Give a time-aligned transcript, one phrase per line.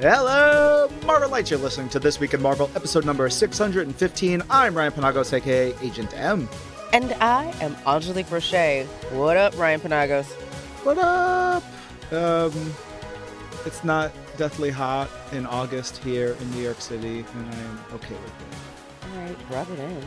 [0.00, 1.50] Hello, Marvelites.
[1.50, 4.42] You're listening to This Week in Marvel, episode number 615.
[4.48, 6.48] I'm Ryan Panagos, aka Agent M.
[6.92, 8.86] And I am Angelique Roche.
[9.10, 10.26] What up, Ryan Panagos?
[10.84, 11.64] What up?
[12.12, 12.72] Um,
[13.66, 18.40] it's not deathly hot in August here in New York City, and I'm okay with
[18.40, 19.10] it.
[19.10, 20.04] All right, rub it in.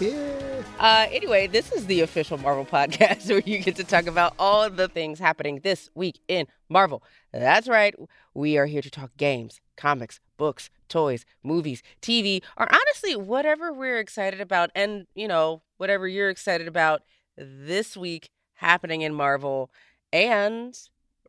[0.00, 0.62] Yeah.
[0.78, 4.68] Uh, anyway, this is the official Marvel podcast where you get to talk about all
[4.70, 7.02] the things happening this week in Marvel.
[7.32, 7.94] That's right.
[8.36, 13.98] We are here to talk games, comics, books, toys, movies, TV, or honestly, whatever we're
[13.98, 14.70] excited about.
[14.74, 17.00] And, you know, whatever you're excited about
[17.38, 19.70] this week happening in Marvel.
[20.12, 20.78] And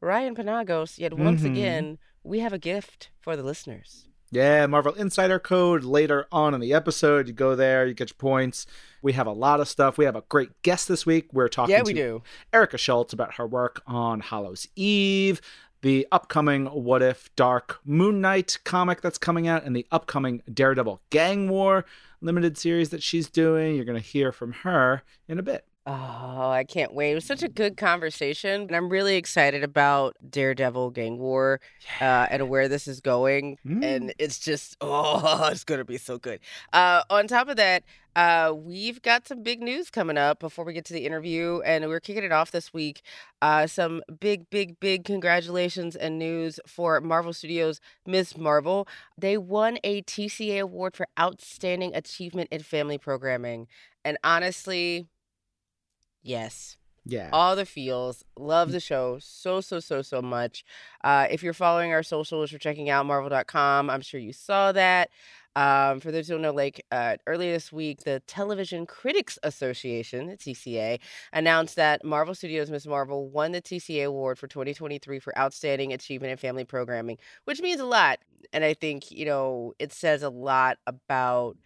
[0.02, 1.52] Ryan Panagos, yet once Mhm.
[1.52, 4.04] again, we have a gift for the listeners.
[4.30, 7.30] Yeah, Marvel Insider Code later on in the episode.
[7.30, 8.68] You go there, you get your points.
[9.02, 9.98] We have a lot of stuff.
[9.98, 11.32] We have a great guest this week.
[11.32, 12.24] We're talking Yeah, we to do.
[12.52, 15.40] Erica Schultz about her work on Hallows Eve,
[15.88, 21.00] the upcoming What If Dark Moon Knight comic that's coming out, and the upcoming Daredevil
[21.12, 21.86] Gang War
[22.20, 23.74] limited series that she's doing.
[23.74, 25.64] You're going to hear from her in a bit.
[25.90, 27.12] Oh, I can't wait.
[27.12, 28.64] It was such a good conversation.
[28.64, 31.62] And I'm really excited about Daredevil Gang War
[32.02, 33.58] uh, and where this is going.
[33.66, 33.86] Mm.
[33.86, 36.42] And it's just, oh, it's going to be so good.
[36.74, 37.84] Uh, on top of that,
[38.18, 41.62] uh, we've got some big news coming up before we get to the interview.
[41.62, 43.02] And we're kicking it off this week.
[43.42, 48.36] Uh, some big, big, big congratulations and news for Marvel Studios' Ms.
[48.36, 48.90] Marvel.
[49.18, 53.68] They won a TCA award for Outstanding Achievement in Family Programming.
[54.04, 55.08] And honestly,
[56.28, 56.78] yes.
[57.10, 57.30] Yeah.
[57.32, 58.26] all the feels.
[58.38, 60.66] Love the show so so so so much.
[61.04, 65.10] Uh, if you're following our socials or checking out marvel.com i'm sure you saw that.
[65.56, 70.28] Um, for those who don't know like uh, earlier this week the television critics association
[70.28, 71.00] the tca
[71.34, 76.32] announced that marvel studios miss marvel won the tca award for 2023 for outstanding achievement
[76.32, 78.20] in family programming which means a lot.
[78.54, 81.58] And i think you know it says a lot about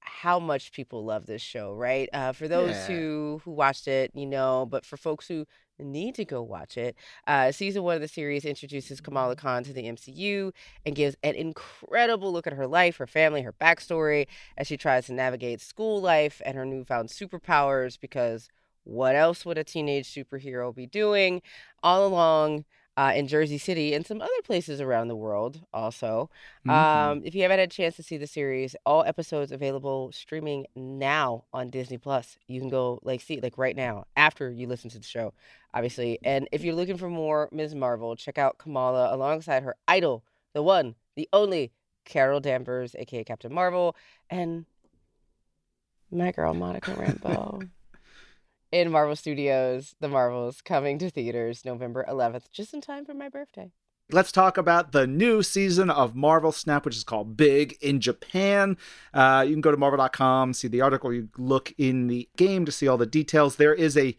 [0.00, 2.08] how much people love this show, right?
[2.12, 2.94] Uh, for those Yeah.
[2.94, 5.46] who who watched it, you know, but for folks who
[5.78, 6.96] need to go watch it,
[7.26, 10.52] uh, season one of the series introduces Kamala Khan to the MCU
[10.84, 15.06] and gives an incredible look at her life, her family, her backstory as she tries
[15.06, 17.98] to navigate school life and her newfound superpowers.
[18.00, 18.48] Because
[18.84, 21.42] what else would a teenage superhero be doing?
[21.82, 22.64] All along.
[23.00, 26.28] Uh, in Jersey City and some other places around the world, also.
[26.66, 26.70] Mhm.
[26.70, 30.66] Um, if you haven't had a chance to see the series, all episodes available streaming
[30.74, 32.36] now on Disney Plus.
[32.46, 35.32] You can go like see it like right now after you listen to the show,
[35.72, 36.18] obviously.
[36.22, 37.74] And if you're looking for more Ms.
[37.74, 40.22] Marvel, check out Kamala alongside her idol,
[40.52, 41.72] the one, the only
[42.04, 43.96] Carol Danvers, aka Captain Marvel,
[44.28, 44.66] and
[46.10, 47.66] my girl Monica Rambeau.
[48.72, 53.28] In Marvel Studios, The Marvels coming to theaters November 11th, just in time for my
[53.28, 53.72] birthday.
[54.12, 58.76] Let's talk about the new season of Marvel Snap, which is called Big in Japan.
[59.12, 61.12] Uh, you can go to marvel.com, see the article.
[61.12, 63.56] You look in the game to see all the details.
[63.56, 64.16] There is a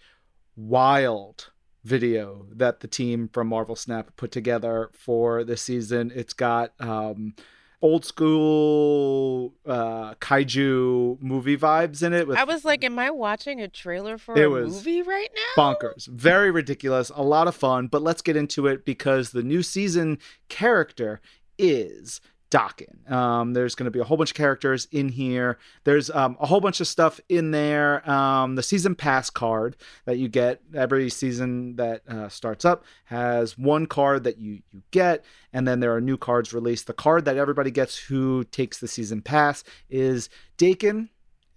[0.58, 1.52] wild
[1.86, 6.12] video that the team from Marvel Snap put together for this season.
[6.14, 7.36] It's got um,
[7.82, 12.28] old school uh, kaiju movie vibes in it.
[12.28, 15.64] With I was like, am I watching a trailer for a movie right now?
[15.64, 19.62] bonkers very ridiculous a lot of fun but let's get into it because the new
[19.62, 20.18] season
[20.50, 21.20] character
[21.58, 23.10] is Daken.
[23.10, 25.58] Um, there's going to be a whole bunch of characters in here.
[25.86, 28.08] There's um, a whole bunch of stuff in there.
[28.10, 33.58] Um, the season pass card that you get every season that uh, starts up has
[33.58, 35.24] one card that you you get,
[35.54, 36.88] and then there are new cards released.
[36.88, 41.08] The card that everybody gets who takes the season pass is Daken.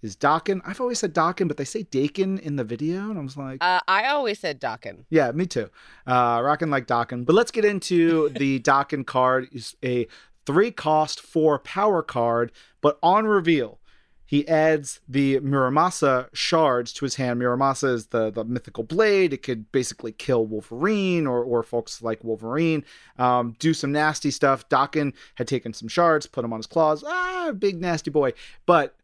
[0.01, 0.61] Is Daken?
[0.65, 3.57] I've always said Daken, but they say Daken in the video, and I was like,
[3.61, 5.05] Uh, I always said Daken.
[5.09, 5.69] yeah, me too.
[6.05, 7.25] Uh, rocking like Daken.
[7.25, 9.47] But let's get into the Daken card.
[9.51, 10.07] is a
[10.45, 12.51] three cost, four power card,
[12.81, 13.79] but on reveal,
[14.27, 17.39] he adds the Muramasa shards to his hand.
[17.39, 19.33] Muramasa is the, the mythical blade.
[19.33, 22.83] It could basically kill Wolverine or, or folks like Wolverine,
[23.19, 24.67] um, do some nasty stuff.
[24.67, 27.03] Daken had taken some shards, put them on his claws.
[27.05, 28.33] Ah, big nasty boy.
[28.65, 28.95] But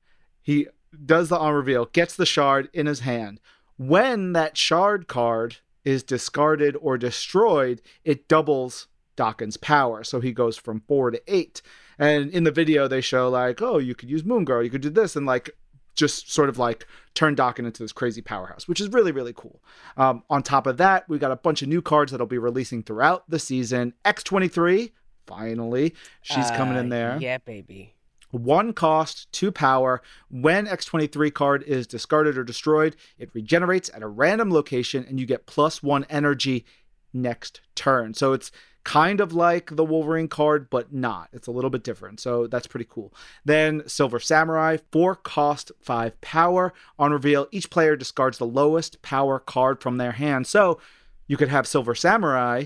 [0.42, 0.68] he
[1.06, 3.40] does the on reveal, gets the shard in his hand.
[3.78, 8.88] When that shard card is discarded or destroyed, it doubles
[9.22, 10.04] Daken's power.
[10.04, 11.62] So he goes from four to eight.
[12.00, 14.82] And in the video, they show like, oh, you could use Moon Girl, you could
[14.82, 15.52] do this, and like
[15.94, 19.62] just sort of like turn Daken into this crazy powerhouse, which is really, really cool.
[19.98, 22.82] Um, on top of that, we got a bunch of new cards that'll be releasing
[22.82, 23.94] throughout the season.
[24.06, 24.92] X23,
[25.28, 27.94] finally, she's coming in Uh, there Yeah, baby.
[28.32, 30.02] one cost, two power.
[30.30, 35.26] When X23 card is discarded or destroyed, it regenerates at a random location and you
[35.26, 36.66] get plus one energy
[37.14, 38.14] next turn.
[38.14, 38.50] So it's
[38.84, 41.30] kind of like the Wolverine card, but not.
[41.34, 42.20] It's a little bit different.
[42.20, 43.14] So that's pretty cool.
[43.46, 46.74] Then Silver Samurai, four cost, five power.
[46.98, 50.48] On reveal, each player discards the lowest power card from their hand.
[50.48, 50.80] So
[51.28, 52.66] you could have Silver Samurai,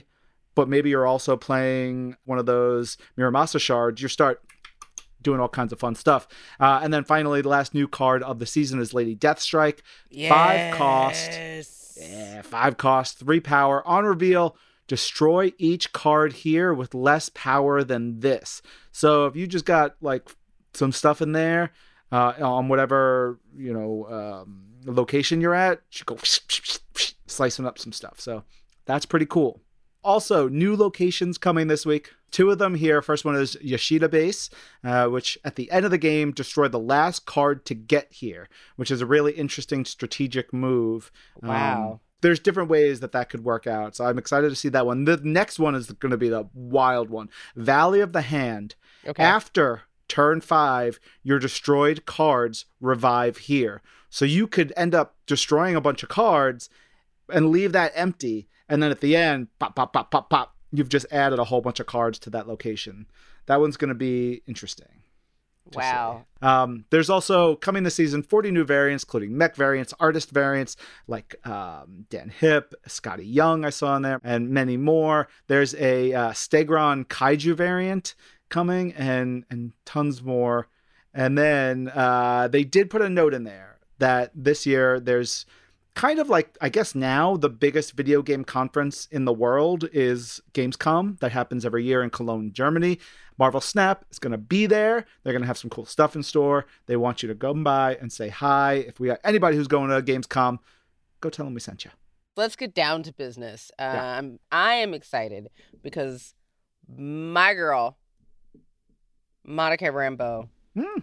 [0.55, 4.01] but maybe you're also playing one of those Muramasa shards.
[4.01, 4.41] You start
[5.21, 6.27] doing all kinds of fun stuff.
[6.59, 9.79] Uh, and then finally, the last new card of the season is Lady Deathstrike.
[10.09, 10.31] Yes.
[10.31, 11.99] Five cost.
[11.99, 13.85] Yeah, five cost, three power.
[13.87, 14.55] On reveal,
[14.87, 18.61] destroy each card here with less power than this.
[18.91, 20.29] So if you just got like
[20.73, 21.71] some stuff in there
[22.11, 26.17] uh, on whatever you know um, location you're at, you go
[27.27, 28.19] slicing up some stuff.
[28.19, 28.43] So
[28.85, 29.61] that's pretty cool.
[30.03, 32.11] Also, new locations coming this week.
[32.29, 33.01] Two of them here.
[33.01, 34.51] First one is Yashida Base,
[34.83, 38.47] uh, which at the end of the game destroyed the last card to get here,
[38.75, 41.11] which is a really interesting strategic move.
[41.41, 41.93] Wow.
[41.93, 43.95] Um, there's different ways that that could work out.
[43.95, 45.05] So I'm excited to see that one.
[45.05, 48.73] The next one is going to be the wild one Valley of the Hand.
[49.05, 49.21] Okay.
[49.21, 53.83] After turn five, your destroyed cards revive here.
[54.09, 56.67] So you could end up destroying a bunch of cards
[57.29, 58.47] and leave that empty.
[58.67, 61.61] And then at the end, pop, pop, pop, pop, pop, you've just added a whole
[61.61, 63.05] bunch of cards to that location.
[63.45, 65.03] That one's going to be interesting.
[65.73, 66.25] Wow.
[66.41, 70.77] Um, there's also coming this season 40 new variants, including mech variants, artist variants
[71.07, 75.27] like um, Dan Hipp, Skottie Young, I saw in there, and many more.
[75.47, 78.15] There's a uh, Stegron Kaiju variant
[78.49, 80.67] coming, and and tons more.
[81.13, 85.45] And then uh, they did put a note in there that this year there's
[85.95, 90.41] kind of like I guess now the biggest video game conference in the world is
[90.53, 92.99] Gamescom that happens every year in Cologne, Germany.
[93.37, 95.05] Marvel Snap is going to be there.
[95.23, 96.65] They're going to have some cool stuff in store.
[96.85, 98.75] They want you to come by and say hi.
[98.75, 100.59] If we got anybody who's going to Gamescom,
[101.21, 101.91] go tell them we sent you.
[102.37, 103.71] Let's get down to business.
[103.79, 104.17] Yeah.
[104.17, 105.49] Um, I am excited
[105.81, 106.33] because
[106.87, 107.97] my girl,
[109.45, 110.99] Monica Rambeau, Hmm.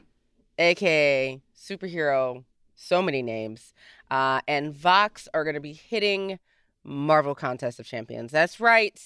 [0.58, 2.44] aka superhero,
[2.75, 3.73] so many names,
[4.11, 6.38] uh, and Voks are going to be hitting
[6.85, 8.32] Marvel Contest of Champions.
[8.32, 9.00] That's right.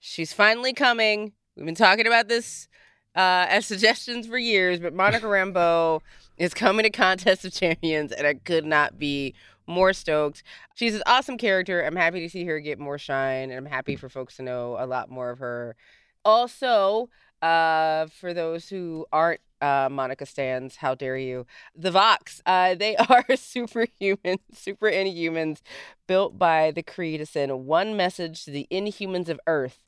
[0.00, 1.32] She's finally coming.
[1.56, 2.66] We've been talking about this
[3.14, 6.00] uh, as suggestions for years, but Monica Rambeau
[6.38, 9.34] is coming to Contest of Champions, and I could not be
[9.66, 10.42] more stoked.
[10.74, 11.82] She's an awesome character.
[11.82, 14.76] I'm happy to see her get more shine, and I'm happy for folks to know
[14.78, 15.76] a lot more of her.
[16.24, 17.10] Also,
[17.42, 21.46] uh, for those who aren't uh, Monica stands, how dare you?
[21.76, 25.60] The Voks, uh, they are superhuman, super inhumans
[26.06, 29.80] built by the Kree to send one message to the inhumans of Earth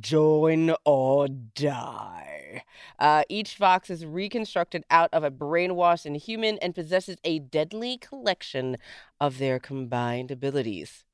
[0.00, 2.64] join or die.
[2.98, 8.76] Uh, each Voks is reconstructed out of a brainwashed inhuman and possesses a deadly collection
[9.20, 11.04] of their combined abilities.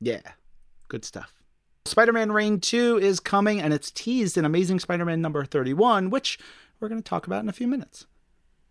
[0.00, 0.20] Yeah,
[0.88, 1.32] good stuff.
[1.84, 6.10] Spider Man Reign 2 is coming and it's teased in Amazing Spider Man number 31,
[6.10, 6.38] which
[6.78, 8.06] we're going to talk about in a few minutes.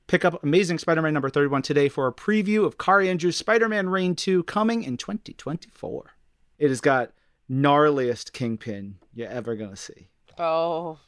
[0.06, 3.68] Pick up Amazing Spider Man number 31 today for a preview of Kaare Andrews' Spider
[3.68, 6.12] Man Reign 2 coming in 2024.
[6.60, 7.12] It has got
[7.50, 10.10] gnarliest Kingpin you're ever to see.
[10.38, 11.00] Oh,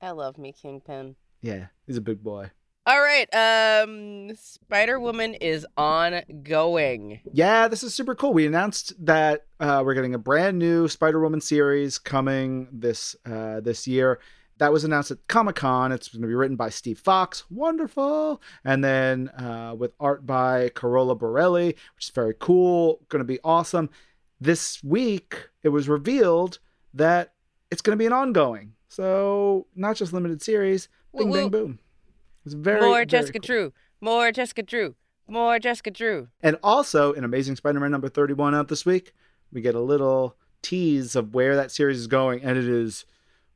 [0.00, 1.16] I love me, Kingpin.
[1.40, 2.50] Yeah, he's a big boy.
[2.86, 7.20] All right, um, Spider Woman is ongoing.
[7.34, 8.32] Yeah, this is super cool.
[8.32, 13.60] We announced that uh, we're getting a brand new Spider Woman series coming this uh,
[13.60, 14.20] this year.
[14.56, 15.92] That was announced at Comic Con.
[15.92, 17.44] It's going to be written by Steve Foxe.
[17.50, 18.40] Wonderful.
[18.64, 23.00] And then uh, with art by Carola Borelli, which is very cool.
[23.08, 23.90] Going to be awesome.
[24.40, 26.58] This week, it was revealed
[26.94, 27.34] that
[27.70, 28.74] it's going to be an ongoing.
[28.88, 30.88] So, not just limited series.
[31.16, 31.78] Bing, bang, boom.
[32.44, 33.46] It's very, More very Jessica cool.
[33.46, 33.72] Drew.
[34.00, 34.94] More Jessica Drew.
[35.26, 36.28] More Jessica Drew.
[36.40, 39.12] And also in Amazing Spider-Man number 31 out this week,
[39.52, 43.04] we get a little tease of where that series is going, and it is,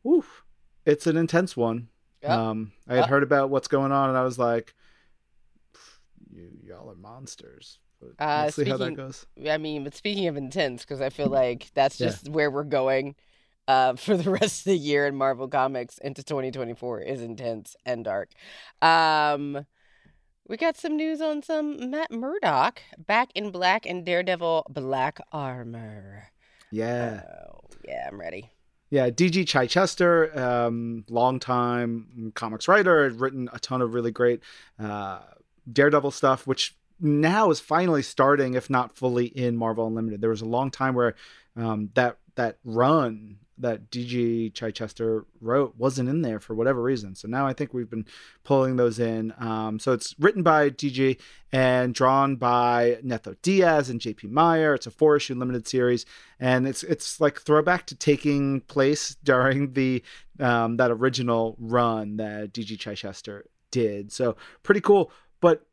[0.07, 0.45] oof,
[0.85, 1.89] it's an intense one.
[2.23, 2.31] Yep.
[2.31, 3.09] Um, I had Yep.
[3.09, 4.75] heard about what's going on, and I was like,
[6.31, 7.79] you y'all are monsters.
[8.18, 9.26] But Uh, we'll see how that speaking- goes.
[9.49, 12.09] I mean, but speaking of intense, because I feel like that's Yeah.
[12.09, 13.14] just where we're going
[13.68, 18.04] uh, for the rest of the year in Marvel Comics into 2024 is intense and
[18.04, 18.30] dark.
[18.80, 19.66] Um,
[20.49, 26.25] we got some news on some Matt Murdock back in black and Daredevil Black Armor.
[26.73, 28.50] Yeah, Oh, yeah, I'm ready.
[28.90, 29.11] yeah.
[29.11, 34.40] DG Chichester, um, longtime comics writer, had written a ton of really great
[34.78, 35.21] uh,
[35.71, 40.21] Daredevil stuff, which now is finally starting, if not fully, in Marvel Unlimited.
[40.21, 41.14] There was a long time where
[41.56, 47.14] um, that that run that DG Chichester wrote wasn't in there for whatever reason.
[47.14, 48.06] So now I think we've been
[48.44, 49.32] pulling those in.
[49.38, 51.18] Um, so it's written by DG
[51.52, 54.75] and drawn by Neto Diaz and JP Meyer.
[54.75, 56.04] It's a four issue limited series,
[56.40, 60.02] and it's it's like throwback to taking place during the
[60.40, 64.12] um, that original run that DG Chichester did.
[64.12, 65.12] So pretty cool.
[65.40, 65.66] But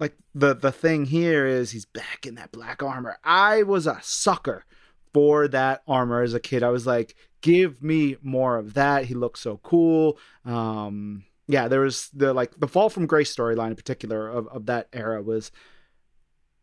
[0.00, 3.18] like the the thing here is he's back in that black armor.
[3.22, 4.64] I was a sucker
[5.12, 6.62] for that armor as a kid.
[6.62, 9.04] I was like, give me more of that.
[9.04, 10.18] He looks so cool.
[10.44, 14.66] Um, yeah, there was the like the Fall from Grace storyline in particular of, of
[14.66, 15.52] that era was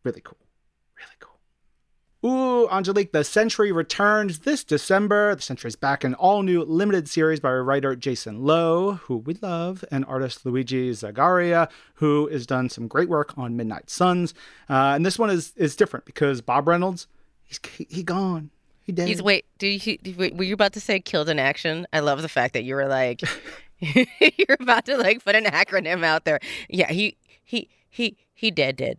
[0.03, 0.37] really cool.
[0.97, 1.26] Really cool.
[2.27, 5.33] Ooh, Angelique, The Sentry returns this December.
[5.33, 9.35] The Sentry is back in all new limited series by writer Jason Loo, who we
[9.35, 14.33] love, and artist Luigi Zagaria, who has done some great work on Midnight Suns.
[14.69, 17.07] Uh, and this one is is different because Bob Reynolds,
[17.45, 18.49] he's he, he gone.
[18.83, 19.07] He dead.
[19.07, 19.45] He's wait.
[19.57, 21.87] Did you did, were you about to say killed in action?
[21.93, 23.21] I love the fact that you were like,
[23.79, 26.41] you're about to like put an acronym out there.
[26.67, 27.15] Yeah, he
[27.45, 28.97] he he he dead dead.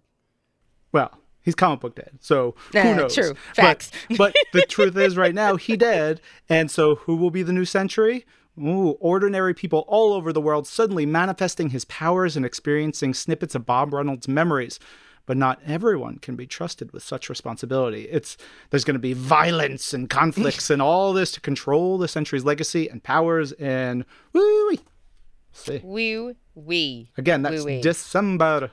[0.93, 1.18] Well,
[1.49, 2.11] he's comic book dead.
[2.21, 3.15] So who Uh, knows?
[3.15, 3.35] true.
[3.55, 3.91] Facts.
[4.11, 7.53] But, but the truth is, right now he dead, and so who will be the
[7.55, 8.27] new Sentry?
[8.61, 13.65] Ooh, ordinary people all over the world suddenly manifesting his powers and experiencing snippets of
[13.65, 14.79] Bob Reynolds' memories.
[15.27, 18.03] But not everyone can be trusted with such responsibility.
[18.11, 18.37] It's
[18.71, 22.89] there's going to be violence and conflicts and all this to control the Sentry's legacy
[22.91, 24.77] and powers and woo
[25.53, 27.11] See Woo wee.
[27.17, 27.81] again, that's Wee-wee.
[27.83, 28.71] December.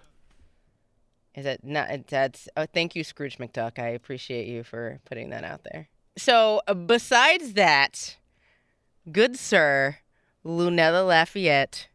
[1.35, 2.07] Is it not?
[2.07, 2.47] That's.
[2.55, 3.77] Oh, thank you, Scrooge McDuck.
[3.77, 5.89] I appreciate you for putting that out there.
[6.17, 8.15] So, uh, besides that,
[9.11, 9.97] good sir,
[10.45, 11.89] Lunella Lafayette,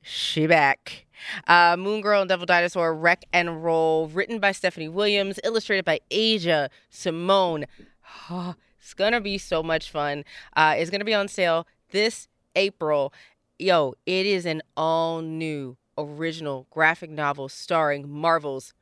[0.00, 1.06] she back.
[1.48, 6.00] Uh, Moon Girl and Devil Dinosaur, Wreck and Roll, written by Stephanie Williams, illustrated by
[6.10, 7.64] Asia Simone.
[8.30, 10.24] Oh, it's gonna be so much fun.
[10.54, 13.12] Uh, it's gonna be on sale this April.
[13.58, 18.72] Yo, it is an all new original graphic novel starring Marvel's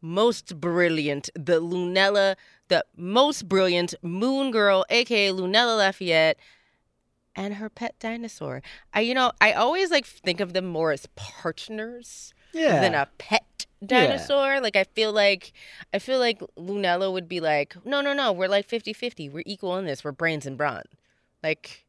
[0.00, 2.36] most brilliant, the Lunella,
[2.68, 6.38] the most brilliant Moon Girl, aka Lunella Lafayette,
[7.36, 8.62] and her pet dinosaur.
[8.92, 12.80] I, you know, I always like think of them more as partners Yeah.
[12.80, 14.60] than a pet dinosaur.
[14.60, 15.52] Like I feel like
[15.94, 19.30] I feel like Lunella would be like, no, no, no, we're like 50-50.
[19.32, 20.02] We're equal in this.
[20.04, 20.82] We're brains and brawn.
[21.42, 21.84] Like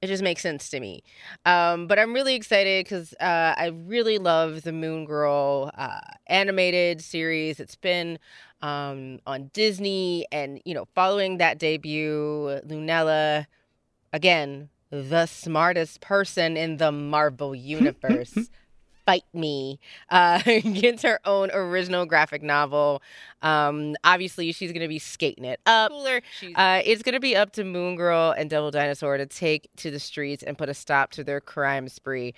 [0.00, 1.02] it just makes sense to me.
[1.44, 7.00] Um, but I'm really excited because uh, I really love the Moon Girl uh, animated
[7.02, 7.58] series.
[7.58, 8.18] It's been
[8.62, 13.46] um, on Disney, and you know, following that debut, Lunella,
[14.12, 18.50] again, the smartest person in the Marvel universe.
[19.08, 23.00] Fight Me uh, gets her own original graphic novel.
[23.40, 25.90] Um, obviously, she's going to be skating it up.
[26.54, 29.90] Uh, it's going to be up to Moon Girl and Devil Dinosaur to take to
[29.90, 32.34] the streets and put a stop to their crime spree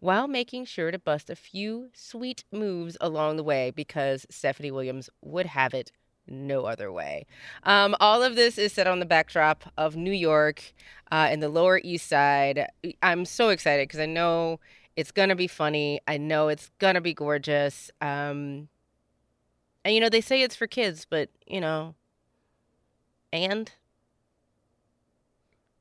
[0.00, 5.10] while making sure to bust a few sweet moves along the way because Stephanie Williams
[5.20, 5.92] would have it
[6.26, 7.26] no other way.
[7.64, 10.72] Um, all of this is set on the backdrop of New York
[11.12, 12.66] uh, in the Lower East Side.
[13.02, 14.58] I'm so excited because I know
[14.96, 16.00] it's gonna be funny.
[16.06, 17.90] I know it's gonna be gorgeous.
[18.00, 18.68] Um,
[19.84, 21.94] and you know they say it's for kids, but you know,
[23.32, 23.70] and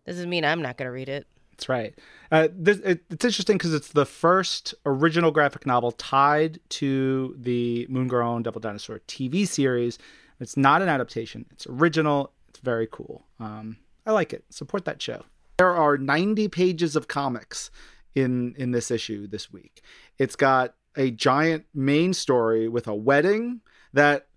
[0.05, 1.27] doesn't mean I'm not gonna read it.
[1.51, 1.97] That's right.
[2.31, 7.85] Uh, this, it, it's interesting because it's the first original graphic novel tied to the
[7.89, 9.99] Moon Girl and Devil Dinosaur TV series.
[10.39, 11.45] It's not an adaptation.
[11.51, 12.31] It's original.
[12.49, 13.23] It's very cool.
[13.39, 14.43] Um, I like it.
[14.49, 15.23] Support that show.
[15.57, 17.69] There are 90 pages of comics
[18.15, 19.81] in in this issue this week.
[20.17, 23.61] It's got a giant main story with a wedding
[23.93, 24.27] that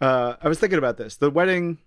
[0.00, 1.16] uh, I was thinking about this.
[1.16, 1.78] The wedding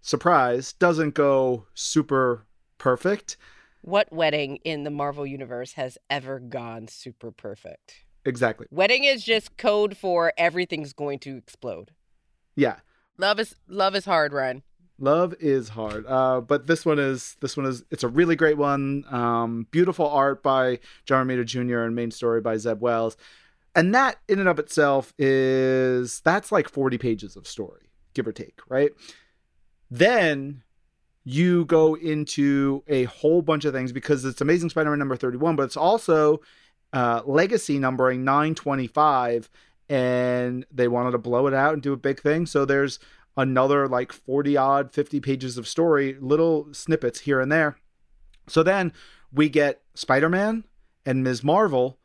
[0.00, 2.46] surprise doesn't go super
[2.78, 3.36] perfect.
[3.82, 8.04] What wedding in the Marvel universe has ever gone super perfect?
[8.24, 8.66] Exactly.
[8.70, 11.92] Wedding is just code for everything's going to explode.
[12.56, 12.76] Yeah.
[13.16, 14.62] Love is love is hard, Ryan.
[15.00, 16.04] Love is hard.
[16.06, 19.04] Uh, but this one is this one is it's a really great one.
[19.10, 21.80] Um, beautiful art by John Romita Jr.
[21.80, 23.16] and main story by Zeb Wells.
[23.74, 28.32] And that in and of itself is that's like 40 pages of story, give or
[28.32, 28.90] take, right?
[29.90, 30.62] Then
[31.24, 35.62] you go into a whole bunch of things because it's Amazing Spider-Man number 31, but
[35.62, 36.40] it's also
[36.92, 39.48] uh, legacy numbering 925
[39.88, 42.46] and they wanted to blow it out and do a big thing.
[42.46, 42.98] So there's
[43.36, 47.76] another like 40 odd 50 pages of story, little snippets here and there.
[48.48, 48.92] So then
[49.32, 50.64] we get Spider-Man
[51.06, 51.44] and Ms.
[51.44, 51.98] Marvel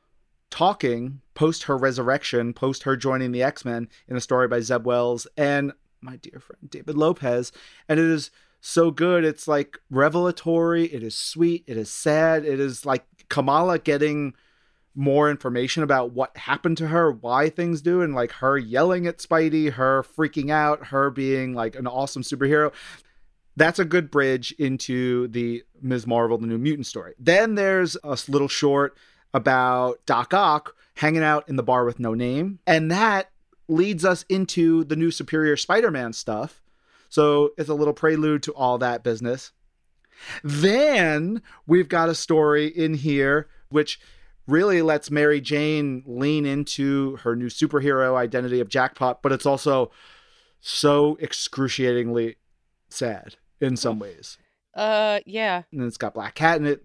[0.49, 5.27] talking post her resurrection, post her joining the X-Men in a story by Zeb Wells
[5.35, 7.51] and my dear friend David Lopez,
[7.89, 9.23] and it is so good.
[9.23, 10.85] It's like revelatory.
[10.85, 11.63] It is sweet.
[11.67, 12.45] It is sad.
[12.45, 14.33] It is like Kamala getting
[14.95, 19.17] more information about what happened to her, why things do, and like her yelling at
[19.17, 22.71] Spidey, her freaking out, her being like an awesome superhero.
[23.57, 26.07] That's a good bridge into the Ms.
[26.07, 27.13] Marvel, the New Mutant story.
[27.19, 28.97] Then there's a little short
[29.33, 32.59] about Doc Ock hanging out in the bar with no name.
[32.65, 33.31] And that
[33.67, 36.61] leads us into the new Superior Spider Man stuff.
[37.09, 39.51] So it's a little prelude to all that business.
[40.43, 43.99] Then we've got a story in here which
[44.47, 49.91] really lets Mary Jane lean into her new superhero identity of Jackpot, but it's also
[50.59, 52.37] so excruciatingly
[52.89, 54.37] sad in some ways.
[54.73, 55.63] Uh, yeah.
[55.71, 56.83] And it's got Black Cat in it,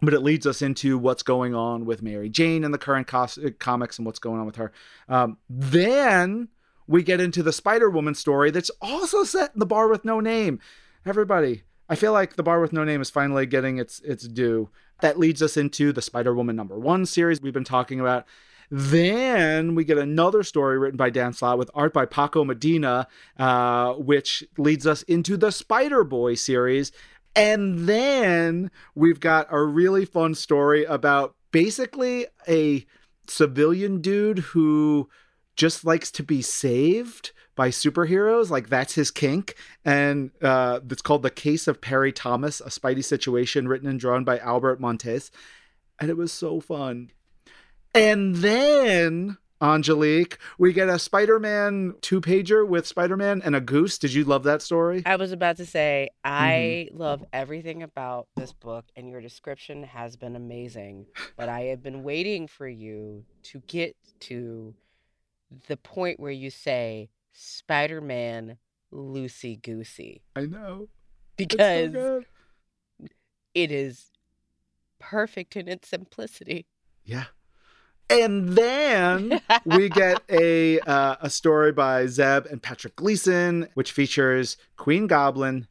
[0.00, 3.38] but it leads us into what's going on with Mary Jane in the current cos-
[3.58, 4.72] comics and what's going on with her.
[5.08, 6.48] Um, then
[6.86, 10.20] we get into the Spider Woman story that's also set in the bar with no
[10.20, 10.58] name.
[11.06, 14.70] Everybody, I feel like the bar with no name is finally getting its its due.
[15.02, 18.26] That leads us into the Spider Woman number one series we've been talking about.
[18.70, 23.94] Then we get another story written by Dan Slott with art by Paco Medina, uh,
[23.94, 26.92] which leads us into the Spider Boy series.
[27.34, 32.86] And then we've got a really fun story about basically a
[33.26, 35.08] civilian dude who
[35.56, 38.48] just likes to be saved by superheroes.
[38.48, 39.54] Like that's his kink.
[39.84, 44.24] And uh, it's called The Case of Perry Thomas, a Spidey situation written and drawn
[44.24, 45.30] by Albert Monteys.
[45.98, 47.10] And it was so fun.
[47.94, 53.60] And then, Angelique, we get a Spider Man two pager with Spider Man and a
[53.60, 53.98] goose.
[53.98, 55.02] Did you love that story?
[55.04, 60.16] I was about to say, I love everything about this book, and your description has
[60.16, 61.04] been amazing.
[61.36, 64.72] But I have been waiting for you to get to
[65.68, 67.10] the point where you say
[67.42, 68.58] Spider Man
[68.92, 70.88] loosey goosey I know.
[71.38, 72.24] It's so because
[73.54, 74.10] it is
[74.98, 76.66] perfect in its simplicity.
[77.02, 77.24] Yeah.
[78.10, 84.58] And then we get a uh, a story by Zeb and Patrick Gleason, which features
[84.76, 85.66] Queen Goblin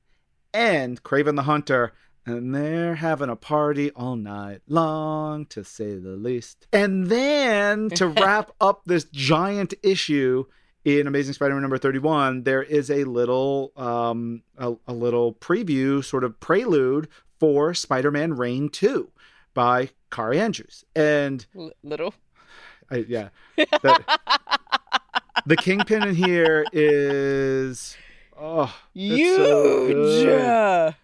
[0.54, 1.94] and Kraven the Hunter,
[2.26, 6.66] and they're having a party all night long, to say the least.
[6.74, 10.46] And then to wrap up this giant issue
[10.86, 16.24] in Amazing Spider-Man number thirty-one, there is a little um, a, a little preview, sort
[16.24, 17.08] of prelude
[17.40, 19.12] for Spider-Man Reign Two
[19.54, 22.14] by Kaare Andrews, and L- little.
[22.92, 23.30] I, yeah.
[23.56, 24.04] The,
[25.46, 27.96] the kingpin in here is
[28.40, 30.96] oh it's so Huge.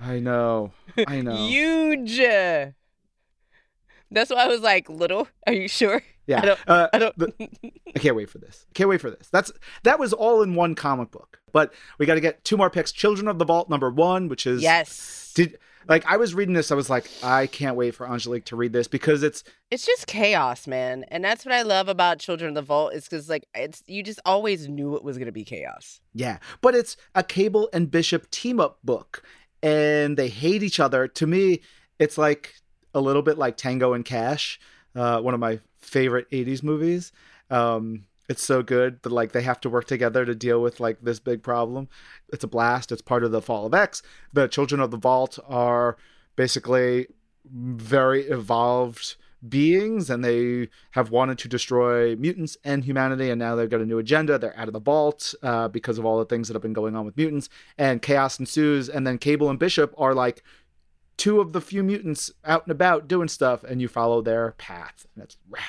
[0.00, 0.72] I know.
[1.06, 1.36] I know.
[1.48, 2.18] Huge.
[4.10, 5.28] That's why I was like, little.
[5.46, 6.02] Are you sure?
[6.28, 6.40] Yeah.
[6.40, 7.14] I don't- uh, I don't.
[7.94, 8.66] I can't wait for this.
[8.70, 9.28] I can't wait for this.
[9.32, 9.50] That's
[9.82, 11.40] that was all in one comic book.
[11.52, 12.92] But we got to get two more picks.
[12.92, 15.32] Children of the Vault number 1, which is yes.
[15.34, 18.56] Did like I was reading this I was like I can't wait for Angelique to
[18.56, 22.50] read this because it's it's just chaos, man, and that's what I love about Children
[22.50, 22.92] of the Vault.
[22.94, 26.00] Is because like it's you just always knew it was gonna be chaos.
[26.12, 29.22] Yeah, but it's a Cable and Bishop team up book,
[29.62, 31.08] and they hate each other.
[31.08, 31.62] To me,
[31.98, 32.54] it's like
[32.94, 34.60] a little bit like Tango and Cash,
[34.98, 37.12] uh, one of my favorite '80s movies.
[37.50, 40.98] Um, it's so good that like they have to work together to deal with like
[41.00, 41.88] this big problem.
[42.30, 42.92] It's a blast.
[42.92, 44.02] It's part of the Fall of X.
[44.32, 45.96] The Children of the Vault are
[46.36, 47.06] basically
[47.50, 49.16] very evolved
[49.48, 53.86] beings and they have wanted to destroy mutants and humanity and now they've got a
[53.86, 56.62] new agenda they're out of the vault uh, because of all the things that have
[56.62, 60.42] been going on with mutants and chaos ensues and then cable and bishop are like
[61.18, 65.06] two of the few mutants out and about doing stuff and you follow their path
[65.14, 65.62] and it's rad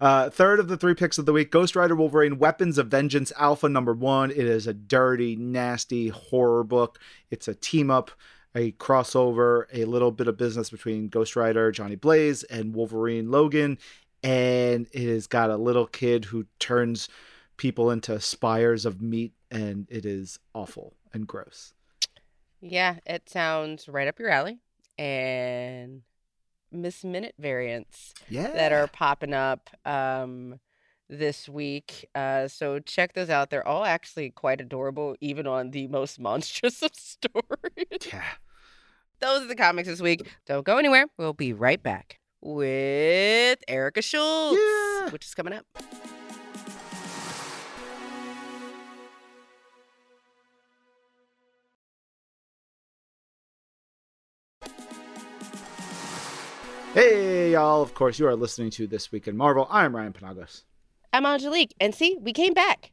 [0.00, 3.32] uh, third of the three picks of the week Ghost Rider Wolverine Weapons of Vengeance
[3.36, 4.30] Alpha number one.
[4.30, 6.98] It is a dirty, nasty horror book.
[7.30, 8.10] It's a team up,
[8.54, 13.76] a crossover, a little bit of business between Ghost Rider Johnny Blaze and Wolverine Logan.
[14.22, 17.10] And it has got a little kid who turns
[17.58, 21.74] people into spires of meat, and it is awful and gross.
[22.60, 24.58] Yeah, it sounds right up your alley,
[24.98, 26.02] and
[26.70, 28.48] Miss Minute variants Yeah.
[28.50, 30.60] that are popping up um
[31.08, 32.08] this week.
[32.14, 33.50] Uh, so check those out.
[33.50, 38.06] They're all actually quite adorable, even on the most monstrous of stories.
[38.06, 38.22] Yeah.
[39.18, 40.30] Those are the comics this week.
[40.46, 41.06] Don't go anywhere.
[41.18, 45.10] We'll be right back with Erica Schultz, Yeah.
[45.10, 45.66] which is coming up.
[57.00, 57.80] Hey, y'all.
[57.80, 59.66] Of course, you are listening to This Week in Marvel.
[59.70, 60.64] I'm Ryan Panagos.
[61.14, 62.92] I'm Angelique, and see, we came back.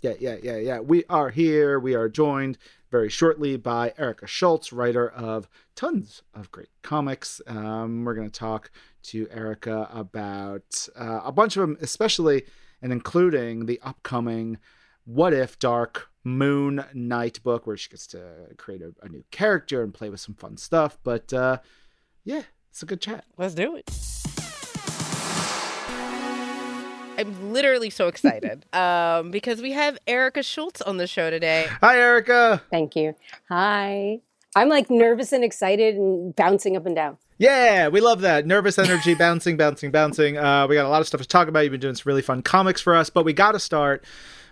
[0.00, 0.80] Yeah, yeah, yeah, yeah.
[0.80, 1.78] We are here.
[1.78, 2.56] We are joined
[2.90, 7.42] very shortly by Erica Schultz, writer of tons of great comics.
[7.46, 8.70] Um, we're going to talk
[9.02, 12.44] to Erica about uh, a bunch of them, especially
[12.80, 14.56] and including the upcoming
[15.04, 18.22] What If Dark Moon Knight book, where she gets to
[18.56, 20.98] create a, a new character and play with some fun stuff.
[21.04, 21.58] But uh,
[22.24, 23.24] yeah, it's a good chat.
[23.36, 23.90] Let's do it.
[27.18, 31.66] I'm literally so excited um, because we have Erica Schultz on the show today.
[31.82, 32.62] Hi, Erica.
[32.70, 33.14] Thank you.
[33.50, 34.20] Hi.
[34.56, 37.18] I'm like nervous and excited and bouncing up and down.
[37.38, 38.46] Yeah, we love that.
[38.46, 40.36] Nervous energy, bouncing, bouncing, bouncing.
[40.36, 41.60] Uh, we got a lot of stuff to talk about.
[41.60, 44.04] You've been doing some really fun comics for us, but we got to start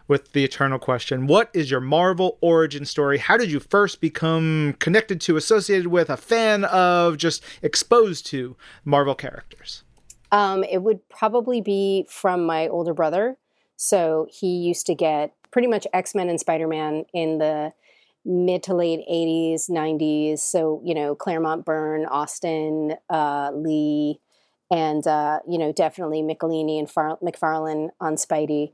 [0.09, 3.19] with the eternal question What is your Marvel origin story?
[3.19, 8.57] How did you first become connected to, associated with, a fan of, just exposed to
[8.85, 9.85] Marvel characters?
[10.33, 13.37] Um, it would probably be from my older brother.
[13.77, 17.73] So he used to get pretty much X Men and Spider Man in the
[18.25, 20.41] mid to late 80s, 90s.
[20.41, 24.21] So, you know, Claremont Byrne, Austin, uh, Lee,
[24.71, 28.73] and, uh, you know, definitely Michelinie and Far- McFarlane on Spidey.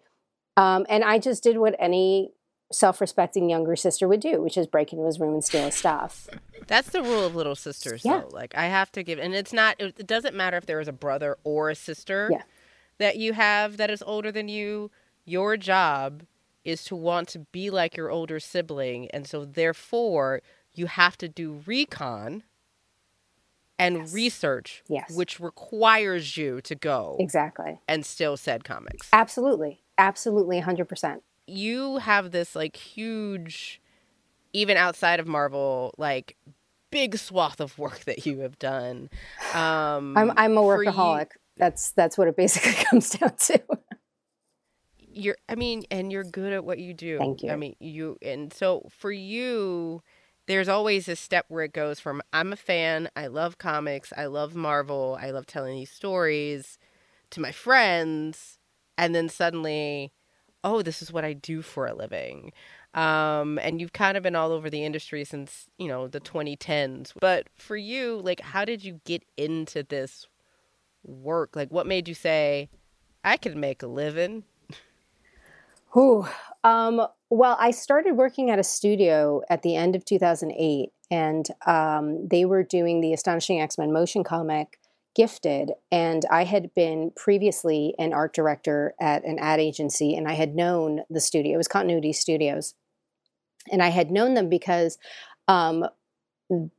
[0.56, 2.32] Um, and I just did what any
[2.72, 6.28] self-respecting younger sister would do, which is break into his room and steal his stuff.
[6.66, 8.20] That's the rule of little sisters, Yeah.
[8.22, 8.28] though.
[8.28, 9.76] Like I have to give, and it's not.
[9.80, 12.42] It, it doesn't matter if there is a brother or a sister Yeah.
[12.98, 14.90] that you have that is older than you.
[15.24, 16.22] Your job
[16.64, 20.40] is to want to be like your older sibling, and so therefore
[20.74, 22.42] you have to do recon
[23.78, 24.14] and Yes.
[24.14, 25.10] research, Yes.
[25.10, 27.80] which requires you to go Exactly.
[27.86, 29.08] and still said comics.
[29.12, 29.80] Absolutely.
[29.98, 31.22] Absolutely 100%.
[31.46, 33.80] you have this like huge
[34.52, 36.36] even outside of marvel like
[36.90, 39.10] big swath of work that you have done
[39.54, 41.28] um I'm, I'm a for you- workaholic.
[41.56, 43.62] That's that's what it basically comes down to.
[44.98, 47.50] you're i mean and you're good at what you do Thank you.
[47.52, 50.02] i mean you and so for you
[50.46, 54.26] there's always a step where it goes from i'm a fan i love comics i
[54.26, 56.78] love marvel i love telling these stories
[57.30, 58.58] to my friends
[58.96, 60.12] and then suddenly
[60.62, 62.52] oh this is what i do for a living
[62.94, 67.12] um, and you've kind of been all over the industry since you know the 2010s
[67.20, 70.26] but for you like how did you get into this
[71.02, 72.68] work like what made you say
[73.24, 74.44] i could make a living
[75.94, 76.26] Whew.
[76.64, 82.26] Um, well, I started working at a studio at the end of 2008, and um,
[82.26, 84.80] they were doing the Astonishing X Men motion comic
[85.14, 85.72] Gifted.
[85.92, 90.54] And I had been previously an art director at an ad agency, and I had
[90.54, 91.54] known the studio.
[91.54, 92.74] It was Continuity Studios.
[93.70, 94.98] And I had known them because
[95.48, 95.86] um,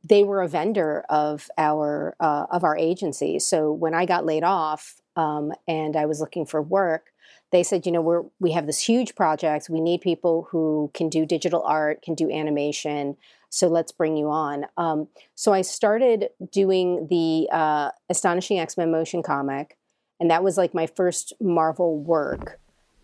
[0.04, 3.38] they were a vendor of our uh, of our agency.
[3.38, 7.10] So when I got laid off um, and I was looking for work,
[7.52, 9.68] they said, you know, we're we have this huge project.
[9.68, 13.16] We need people who can do digital art, can do animation.
[13.56, 14.66] So let's bring you on.
[14.76, 19.78] Um, so I started doing the uh, Astonishing X Men motion comic,
[20.20, 22.60] and that was like my first Marvel work.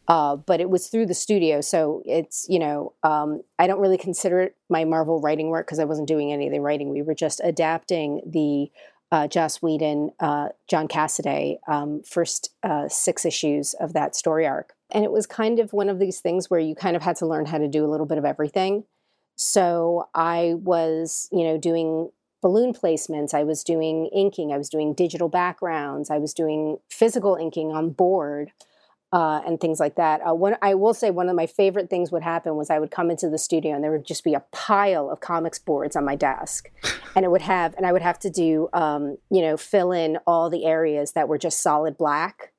[0.09, 3.97] Uh, but it was through the studio, so it's you know um, I don't really
[3.97, 6.91] consider it my Marvel writing work because I wasn't doing any of the writing.
[6.91, 8.71] We were just adapting the
[9.11, 14.75] uh, Joss Whedon, uh, John Cassaday um, first uh, six issues of that story arc.
[14.91, 17.27] And it was kind of one of these things where you kind of had to
[17.27, 18.85] learn how to do a little bit of everything.
[19.37, 24.95] So I was, you know, doing balloon placements, I was doing inking, I was doing
[24.95, 28.53] digital backgrounds, I was doing physical inking on board.
[29.14, 30.27] Uh, and things like that.
[30.27, 32.90] Uh, one, I will say one of my favorite things would happen was I would
[32.90, 36.07] come into the studio and there would just be a pile of comics boards on
[36.07, 36.71] my desk,
[37.14, 40.16] and it would have and I would have to do um, you know fill in
[40.27, 42.55] all the areas that were just solid black,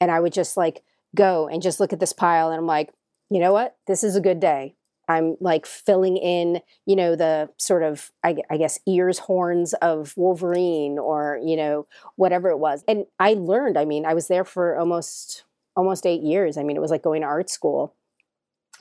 [0.00, 0.82] and I would just like
[1.14, 2.90] go and just look at this pile and I'm like,
[3.30, 4.76] you know what, this is a good day.
[5.08, 10.14] I'm like filling in, you know, the sort of, I, I guess, ears, horns of
[10.16, 12.84] Wolverine or, you know, whatever it was.
[12.86, 15.44] And I learned, I mean, I was there for almost,
[15.74, 16.58] almost eight years.
[16.58, 17.94] I mean, it was like going to art school.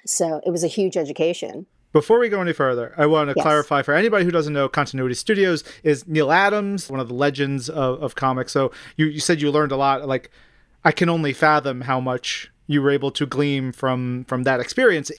[0.06, 1.66] So it was a huge education.
[1.94, 3.44] Before we go any further, I want to Yes.
[3.44, 7.70] clarify for anybody who doesn't know, Continuity Studios is Neal Adams, one of the legends
[7.70, 8.52] of, of comics.
[8.52, 10.06] So you, you said you learned a lot.
[10.08, 10.30] Like,
[10.84, 15.10] I can only fathom how much you were able to glean from from that experience.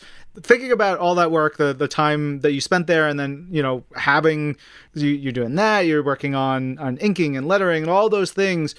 [0.42, 3.62] Thinking about all that work, the the time that you spent there, and then you
[3.62, 4.56] know having
[4.94, 8.74] you, you're doing that, you're working on on inking and lettering and all those things.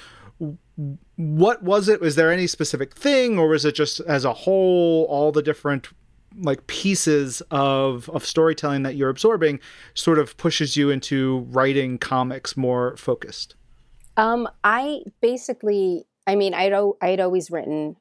[1.18, 2.00] What was it?
[2.00, 5.90] Was there any specific thing, or was it just as a whole, all the different
[6.38, 9.60] like pieces of of storytelling that you're absorbing
[9.94, 13.56] sort of pushes you into writing comics more focused.
[14.18, 17.96] Um, I basically, I mean, I'd al- I'd always written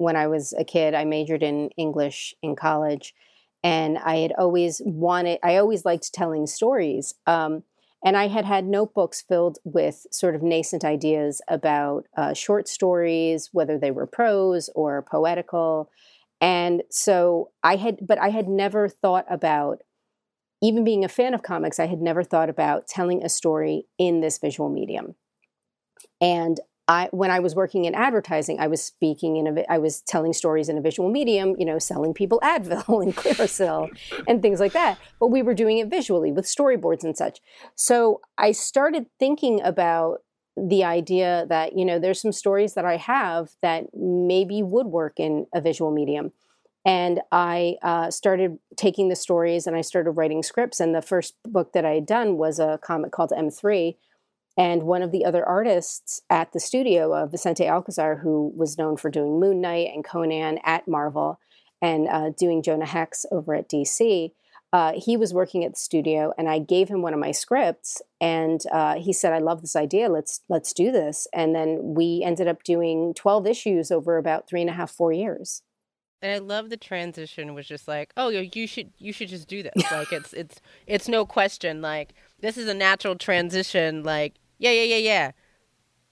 [0.00, 0.94] when I was a kid.
[0.94, 3.14] I majored in English in college,
[3.62, 5.38] and I had always wanted.
[5.42, 7.14] I always liked telling stories.
[7.26, 7.62] Um,
[8.02, 13.50] and I had had notebooks filled with sort of nascent ideas about uh, short stories,
[13.52, 15.90] whether they were prose or poetical.
[16.40, 19.82] And so I had, but I had never thought about,
[20.62, 24.22] even being a fan of comics, I had never thought about telling a story in
[24.22, 25.14] this visual medium.
[26.22, 26.58] And
[26.90, 30.32] I, when I was working in advertising, I was speaking in a, I was telling
[30.32, 33.88] stories in a visual medium, you know, selling people Advil and Clearasil
[34.26, 34.98] and things like that.
[35.20, 37.38] But we were doing it visually with storyboards and such.
[37.76, 40.22] So I started thinking about
[40.56, 45.20] the idea that you know there's some stories that I have that maybe would work
[45.20, 46.32] in a visual medium.
[46.84, 50.80] And I uh, started taking the stories and I started writing scripts.
[50.80, 53.94] And the first book that I had done was a comic called M3,
[54.56, 58.96] and one of the other artists at the studio, of Vicente Alcazar, who was known
[58.96, 61.38] for doing Moon Knight and Conan at Marvel
[61.80, 64.32] and uh, doing Jonah Hex over at DC,
[64.72, 68.00] uh, he was working at the studio, and I gave him one of my scripts,
[68.20, 70.08] and uh, he said, "I love this idea.
[70.08, 74.60] Let's let's do this." And then we ended up doing twelve issues over about three
[74.60, 75.62] and a half, four years.
[76.22, 79.62] And I love the transition was just like, oh, you should you should just do
[79.62, 79.72] this.
[79.90, 81.82] like it's it's it's no question.
[81.82, 84.02] Like this is a natural transition.
[84.02, 85.30] Like yeah, yeah, yeah, yeah.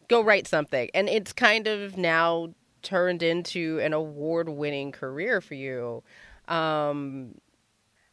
[0.08, 0.88] Go write something.
[0.94, 6.02] And it's kind of now turned into an award winning career for you.
[6.48, 7.34] Um,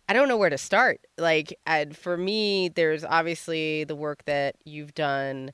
[0.09, 0.99] I don't know where to start.
[1.17, 5.51] Like, I'd, for me, there's obviously the work that you've done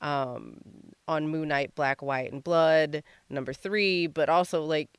[0.00, 0.60] um,
[1.06, 4.90] on Moon Knight, Black, White, and Blood, number three, but also, like,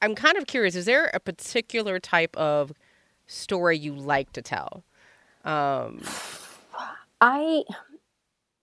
[0.00, 2.72] I'm kind of curious is there a particular type of
[3.26, 4.84] story you like to tell?
[5.44, 6.00] Um,
[7.20, 7.64] I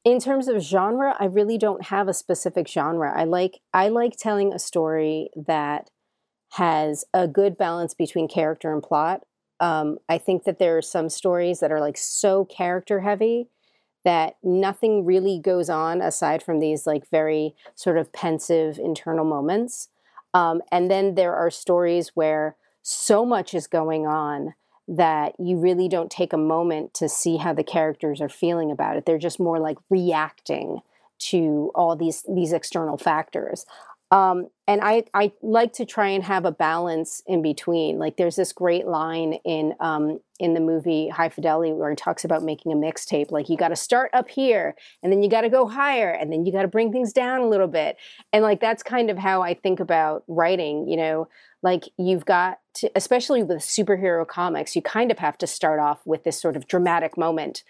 [0.03, 3.13] in terms of genre i really don't have a specific genre.
[3.15, 5.89] I like i like telling a story that
[6.53, 9.21] has a good balance between character and plot.
[9.59, 13.47] Um, i think that there are some stories that are like so character heavy
[14.03, 19.89] that nothing really goes on aside from these like very sort of pensive internal moments.
[20.33, 24.55] Um, and then there are stories where so much is going on
[24.87, 28.97] that you really don't take a moment to see how the characters are feeling about
[28.97, 29.05] it.
[29.05, 30.79] They're just more like reacting
[31.29, 33.65] to all these these external factors.
[34.11, 37.97] Um, and I, I like to try and have a balance in between.
[37.97, 42.25] Like there's this great line in um, in the movie High Fidelity where he talks
[42.25, 43.31] about making a mixtape.
[43.31, 46.31] Like you got to start up here, and then you got to go higher, and
[46.31, 47.95] then you got to bring things down a little bit.
[48.33, 50.89] And like that's kind of how I think about writing.
[50.89, 51.27] You know,
[51.63, 56.05] like you've got to, especially with superhero comics, you kind of have to start off
[56.05, 57.63] with this sort of dramatic moment,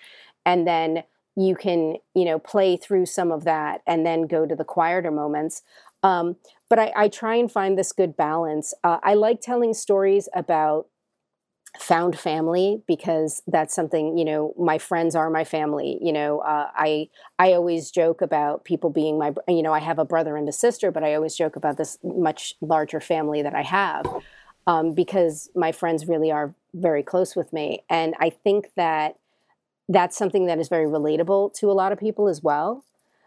[0.45, 1.03] and then
[1.35, 5.11] you can you know play through some of that and then go to the quieter
[5.11, 5.61] moments
[6.03, 6.35] um,
[6.69, 8.73] but I, I, try and find this good balance.
[8.83, 10.87] Uh, I like telling stories about
[11.79, 16.69] found family because that's something you know my friends are my family you know uh,
[16.75, 17.07] i
[17.39, 20.51] i always joke about people being my you know i have a brother and a
[20.51, 24.05] sister but i always joke about this much larger family that i have
[24.67, 27.83] um, because my friends really are very close with me.
[27.89, 29.17] And i think that
[29.89, 32.85] that's something that is very relatable to a lot of people as well.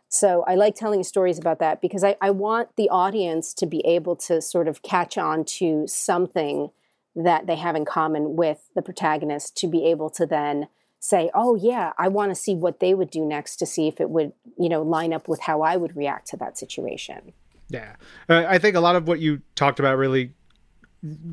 [0.08, 3.84] So I like telling stories about that because I, I want the audience to be
[3.84, 6.70] able to sort of catch on to something
[7.16, 11.54] that they have in common with the protagonist to be able to then say, oh,
[11.54, 14.32] yeah, I want to see what they would do next to see if it would,
[14.58, 17.34] you know, line up with how I would react to that situation.
[17.68, 17.96] Yeah.
[18.28, 20.32] Uh, I think a lot of what you talked about really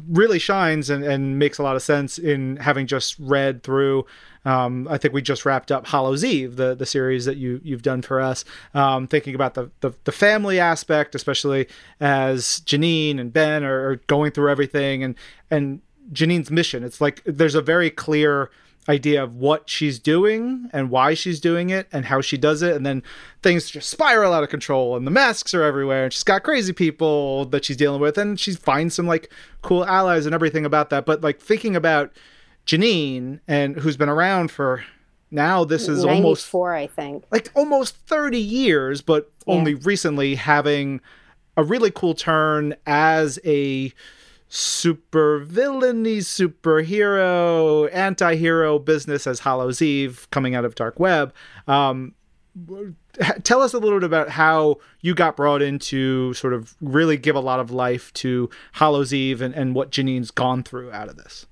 [0.10, 4.06] really shines and, and makes a lot of sense in having just read through.
[4.44, 7.84] Um, I think we just wrapped up Hallows Eve, the the series that you you've
[7.84, 8.44] done for us.
[8.74, 11.68] Um, thinking about the, the, the family aspect, especially
[12.00, 15.16] as Janine and Ben are, are going through everything, and
[15.50, 15.82] and
[16.12, 16.84] Janine's mission.
[16.84, 18.50] It's like there's a very clear
[18.90, 22.76] idea of what she's doing and why she's doing it and how she does it.
[22.76, 23.04] And then
[23.44, 26.74] things just spiral out of control and the masks are everywhere and she's got crazy
[26.74, 28.18] people that she's dealing with.
[28.18, 31.06] And she finds some like cool allies and everything about that.
[31.06, 32.12] But like thinking about
[32.66, 34.84] Janine and who's been around for
[35.34, 37.24] now this is almost four I think.
[37.32, 39.54] Like almost 30 years but yeah.
[39.54, 41.02] only recently having
[41.56, 43.94] a really cool turn as a
[44.54, 51.34] super villainy superhero anti-hero business as Hallows Eve coming out of Dark Web.
[51.68, 52.14] Um,
[53.44, 57.36] tell us a little bit about how you got brought into sort of really give
[57.36, 61.16] a lot of life to Hallows Eve and, and what Janine's gone through out of
[61.16, 61.46] this.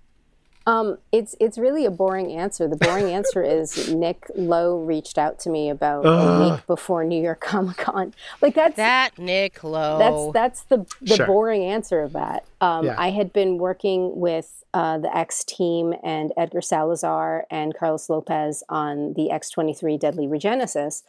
[0.68, 2.68] Um, it's it's really a boring answer.
[2.68, 7.22] The boring answer is Nick Lowe reached out to me about a week before New
[7.22, 8.14] York Comic Con.
[8.42, 9.98] Like that's that Nick Lowe.
[10.34, 11.26] That's that's the the Sure.
[11.26, 12.46] boring answer of that.
[12.62, 12.96] Um, Yeah.
[12.98, 18.64] I had been working with uh, the X team and Edgar Salazar and Carlos Lopez
[18.70, 21.02] on the X twenty three Deadly Regenesis,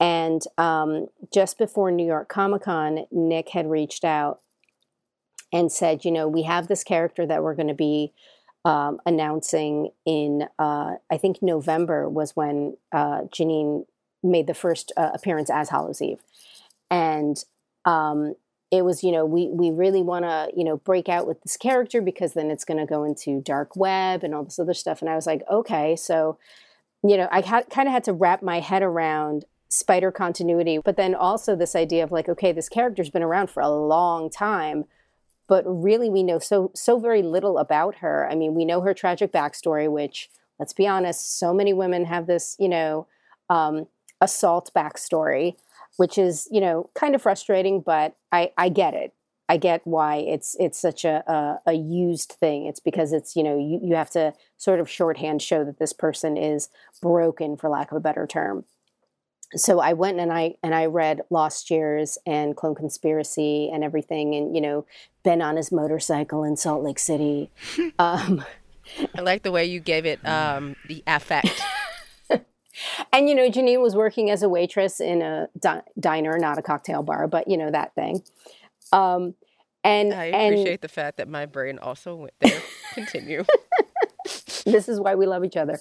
[0.00, 4.40] and um, just before New York Comic Con, Nick had reached out
[5.52, 8.12] and said, you know, we have this character that we're going to be
[8.64, 13.84] um, announcing in, uh, I think November was when uh, Janine
[14.22, 16.22] made the first uh, appearance as Hallows Eve.
[16.90, 17.42] And
[17.84, 18.34] um,
[18.70, 21.56] it was, you know, we, we really want to, you know, break out with this
[21.56, 25.02] character because then it's going to go into dark web and all this other stuff.
[25.02, 26.38] And I was like, okay, so,
[27.02, 30.96] you know, I had, kind of had to wrap my head around spider continuity, but
[30.96, 34.86] then also this idea of like, okay, this character's been around for a long time
[35.48, 38.28] but really we know so so very little about her.
[38.30, 42.26] I mean, we know her tragic backstory, which let's be honest, so many women have
[42.26, 43.06] this, you know,
[43.50, 43.86] um,
[44.20, 45.54] assault backstory,
[45.96, 49.12] which is you know kind of frustrating, but I I get it.
[49.48, 52.66] I get why it's it's such a, a a used thing.
[52.66, 55.92] It's because it's you know you you have to sort of shorthand show that this
[55.92, 56.68] person is
[57.02, 58.64] broken, for lack of a better term
[59.56, 64.34] so I went and I and I read Lost Years and Clone Conspiracy and everything,
[64.34, 64.86] and you know,
[65.22, 67.50] been on his motorcycle in Salt Lake City.
[67.98, 68.44] Um,
[69.16, 71.62] I like the way you gave it um, the affect.
[73.12, 76.62] and you know, Janine was working as a waitress in a di- diner, not a
[76.62, 78.22] cocktail bar, but you know that thing.
[78.92, 79.34] Um,
[79.82, 82.60] and I and appreciate the fact that my brain also went there.
[82.94, 83.44] Continue.
[84.64, 85.78] this is why we love each other.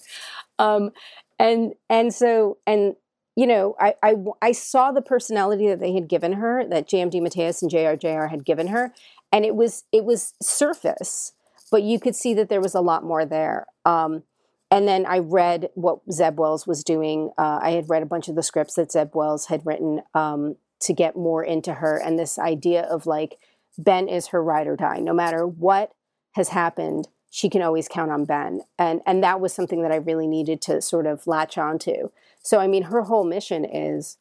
[0.59, 0.91] Um,
[1.39, 2.95] and and so and
[3.35, 7.09] you know, I, I I saw the personality that they had given her, that J.M.
[7.09, 8.93] DeMatteis and JRJR had given her,
[9.31, 11.33] and it was it was surface,
[11.71, 13.65] but you could see that there was a lot more there.
[13.85, 14.23] Um,
[14.69, 17.31] and then I read what Zeb Wells was doing.
[17.37, 20.55] Uh, I had read a bunch of the scripts that Zeb Wells had written um,
[20.81, 23.37] to get more into her, and this idea of like
[23.77, 25.91] Ben is her ride or die, no matter what
[26.33, 28.61] has happened she can always count on Ben.
[28.77, 32.09] And and that was something that I really needed to sort of latch onto.
[32.43, 34.17] So I mean her whole mission is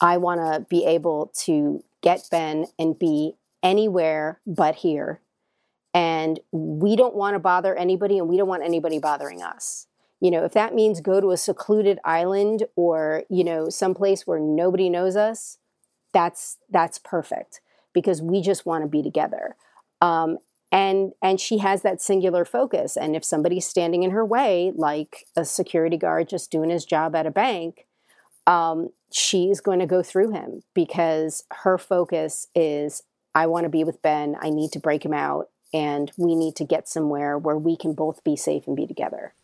[0.00, 5.20] I want to be able to get Ben and be anywhere but here.
[5.92, 9.86] And we don't want to bother anybody and we don't want anybody bothering us.
[10.20, 14.38] You know, if that means go to a secluded island or, you know, someplace where
[14.38, 15.58] nobody knows us,
[16.12, 17.60] that's that's perfect
[17.92, 19.56] because we just want to be together.
[20.00, 20.38] Um,
[20.72, 22.96] and and she has that singular focus.
[22.96, 27.14] And if somebody's standing in her way like a security guard just doing his job
[27.14, 27.86] at a bank
[28.46, 33.02] um, she's going to go through him because her focus is
[33.34, 34.36] i want to be with ben.
[34.40, 35.48] I need to break him out.
[35.72, 39.34] And we need to get somewhere where we can both be safe and be together.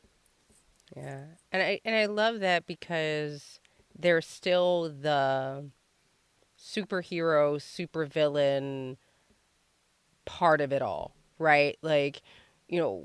[0.96, 3.60] Yeah, and I and I love that because
[3.96, 5.70] there's still the
[6.58, 8.96] superhero, supervillain
[10.24, 11.76] part of it all, right?
[11.82, 12.22] Like,
[12.68, 13.04] you know,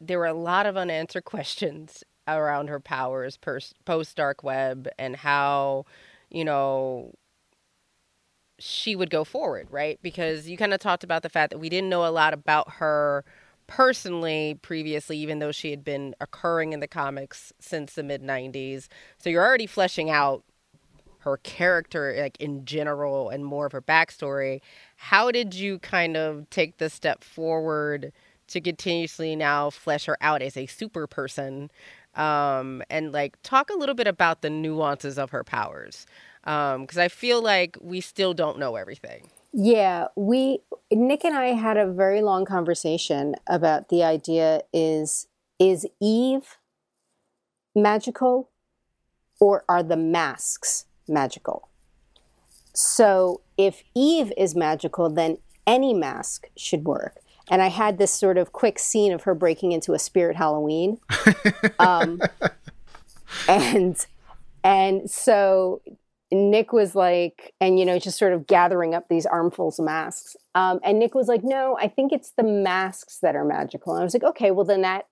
[0.00, 5.84] there were a lot of unanswered questions around her powers post Dark Web and how,
[6.30, 7.12] you know,
[8.58, 9.98] she would go forward, right?
[10.02, 12.74] Because you kind of talked about the fact that we didn't know a lot about
[12.74, 13.24] her
[13.66, 18.86] personally previously, even though she had been occurring in the comics since the mid 90s.
[19.18, 20.44] So you're already fleshing out
[21.20, 24.60] her character, like in general, and more of her backstory.
[25.02, 28.12] How did you kind of take the step forward
[28.46, 31.72] to continuously now flesh her out as a super person?
[32.14, 36.06] Um, and like talk a little bit about the nuances of her powers.
[36.44, 39.28] Because I feel like we still don't know everything.
[39.52, 40.60] Yeah, we
[40.92, 45.26] Nick and I had a very long conversation about the idea is
[45.58, 46.58] is Eve
[47.74, 48.50] magical
[49.40, 51.68] or are the masks magical?
[52.74, 57.16] So if Eve is magical, then any mask should work.
[57.50, 60.98] And I had this sort of quick scene of her breaking into a spirit Halloween.
[61.78, 62.20] um,
[63.48, 64.06] and
[64.64, 65.82] and so
[66.30, 70.36] Nick was like, and you know, just sort of gathering up these armfuls of masks.
[70.54, 73.92] Um, and Nick was like, no, I think it's the masks that are magical.
[73.92, 75.08] And I was like, okay, well then that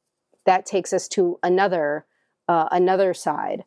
[0.46, 2.07] that takes us to another
[2.49, 3.64] uh, another side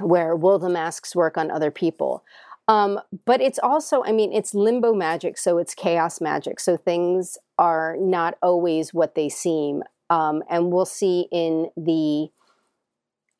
[0.00, 2.24] where will the masks work on other people?
[2.66, 6.60] Um, but it's also, I mean, it's limbo magic, so it's chaos magic.
[6.60, 9.82] So things are not always what they seem.
[10.10, 12.28] Um, and we'll see in the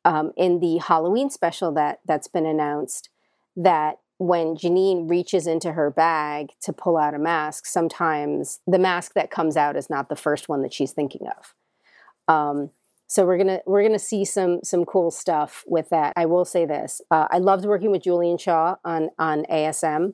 [0.03, 3.09] um, in the Halloween special that that's been announced
[3.55, 9.13] that when Janine reaches into her bag to pull out a mask, sometimes the mask
[9.15, 11.53] that comes out is not the first one that she's thinking of.
[12.33, 12.69] Um,
[13.07, 16.13] so we're gonna we're gonna see some some cool stuff with that.
[16.15, 20.13] I will say this: uh, I loved working with Julian Shaw on on ASM,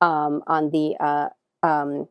[0.00, 1.28] um, on the uh,
[1.62, 2.08] um,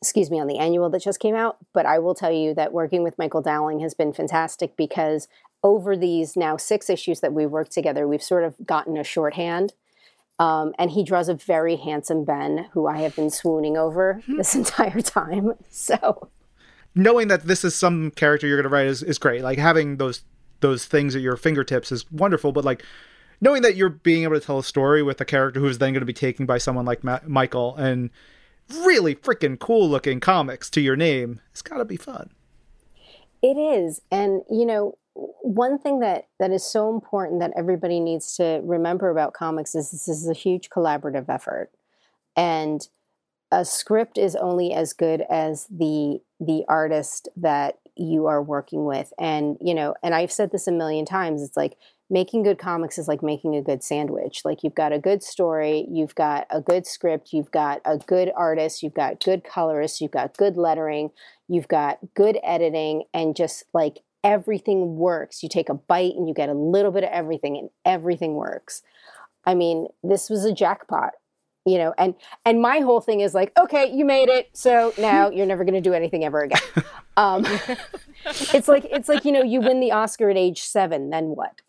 [0.00, 1.58] excuse me on the annual that just came out.
[1.72, 5.26] But I will tell you that working with Michael Dowling has been fantastic because
[5.64, 9.72] over these now six issues that we've worked together, we've sort of gotten a shorthand.
[10.40, 14.36] Um, and he draws a very handsome Ben, who I have been swooning over hmm.
[14.36, 15.54] this entire time.
[15.68, 16.30] So
[16.94, 19.42] knowing that this is some character you're going to write is, is great.
[19.42, 20.22] Like having those
[20.60, 22.52] those things at your fingertips is wonderful.
[22.52, 22.82] But like
[23.40, 26.00] knowing that you're being able to tell a story with a character who's then going
[26.00, 28.10] to be taken by someone like Ma- Michael and
[28.84, 32.30] really freaking cool looking comics to your name, it's got to be fun.
[33.40, 38.34] It is, and you know, one thing that that is so important that everybody needs
[38.36, 41.70] to remember about comics is this is a huge collaborative effort,
[42.36, 42.88] and
[43.52, 49.12] a script is only as good as the the artist that you are working with
[49.18, 51.76] and you know and i've said this a million times it's like
[52.10, 54.42] making good comics is like making a good sandwich.
[54.44, 58.32] Like you've got a good story you've got a good script you've got a good
[58.34, 61.10] artist you've got good colorists you've got good lettering
[61.48, 65.42] you've got good editing and just like everything works.
[65.42, 68.82] You take a bite and you get a little bit of everything and everything works.
[69.44, 71.12] I mean this was a jackpot
[71.68, 72.14] you know and
[72.44, 74.50] and my whole thing is like okay you made it.
[74.52, 76.60] So now you're never going to do anything ever again.
[77.16, 77.44] Um,
[78.24, 81.60] it's like it's like you know you win the oscar at age seven then what?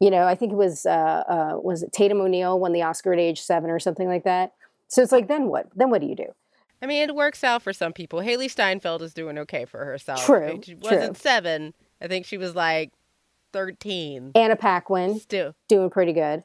[0.00, 3.12] You know i think it was uh, uh, was it tatum o'neal won the oscar
[3.12, 4.52] at age seven or something like that?
[4.88, 5.68] So it's like then what?
[5.76, 6.26] Then what do you do?
[6.82, 8.18] I mean it works out for some people.
[8.18, 10.26] Hailee steinfeld is doing okay for herself.
[10.26, 11.22] True she wasn't true.
[11.22, 11.72] seven.
[12.00, 12.90] I think she was like
[13.52, 15.20] 13 anna paquin.
[15.20, 15.54] Still.
[15.68, 16.42] Doing pretty good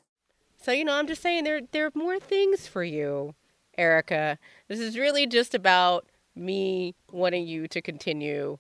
[0.65, 3.35] so, you know, I'm just saying there there are more things for you,
[3.77, 4.39] Erica.
[4.67, 8.57] This is really just about me wanting you to continue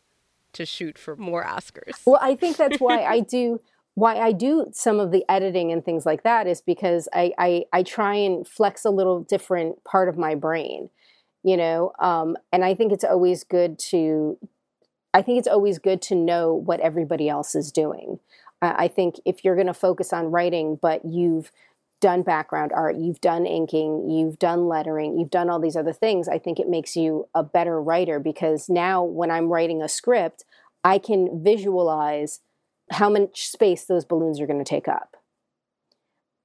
[0.53, 2.05] to shoot for more Oscars.
[2.05, 3.59] Well, I think that's why I do
[3.95, 7.65] why I do some of the editing and things like that is because I I,
[7.73, 10.91] I try and flex a little different part of my brain,
[11.41, 11.91] you know.
[11.97, 14.37] Um, and I think it's always good to
[15.11, 18.19] I think it's always good to know what everybody else is doing.
[18.61, 21.51] Uh, I think if you're going to focus on writing, but you've
[22.05, 26.27] done background art, you've done inking, you've done lettering, you've done all these other things,
[26.27, 30.45] I think it makes you a better writer because now when I'm writing a script,
[30.83, 32.41] I can visualize
[32.91, 35.17] how much space those balloons are going to take up.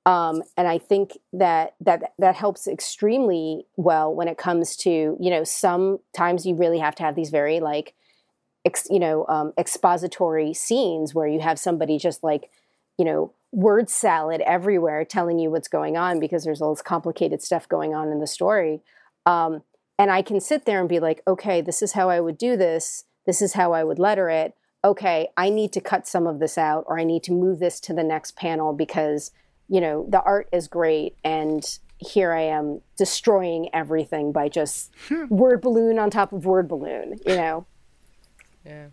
[0.07, 5.31] Um, and I think that that that helps extremely well when it comes to you
[5.31, 7.93] know sometimes you really have to have these very like
[8.65, 12.49] ex, you know um, expository scenes where you have somebody just like
[12.97, 17.43] you know word salad everywhere telling you what's going on because there's all this complicated
[17.43, 18.81] stuff going on in the story.
[19.27, 19.63] Um,
[19.99, 22.57] and I can sit there and be like, okay, this is how I would do
[22.57, 23.05] this.
[23.27, 24.55] This is how I would letter it.
[24.83, 27.81] Okay, I need to cut some of this out or I need to move this
[27.81, 29.31] to the next panel because,
[29.69, 31.63] you know, the art is great and
[31.99, 35.27] here I am destroying everything by just hmm.
[35.29, 37.67] word balloon on top of word balloon, you know?
[38.65, 38.87] Yeah.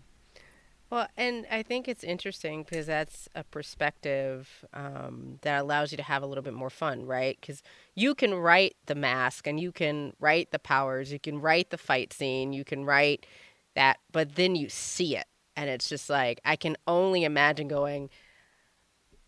[0.90, 6.02] Well, and I think it's interesting because that's a perspective um, that allows you to
[6.02, 7.36] have a little bit more fun, right?
[7.38, 7.62] Because
[7.94, 11.76] you can write the mask and you can write the powers, you can write the
[11.76, 13.26] fight scene, you can write
[13.74, 15.26] that, but then you see it.
[15.56, 18.08] And it's just like, I can only imagine going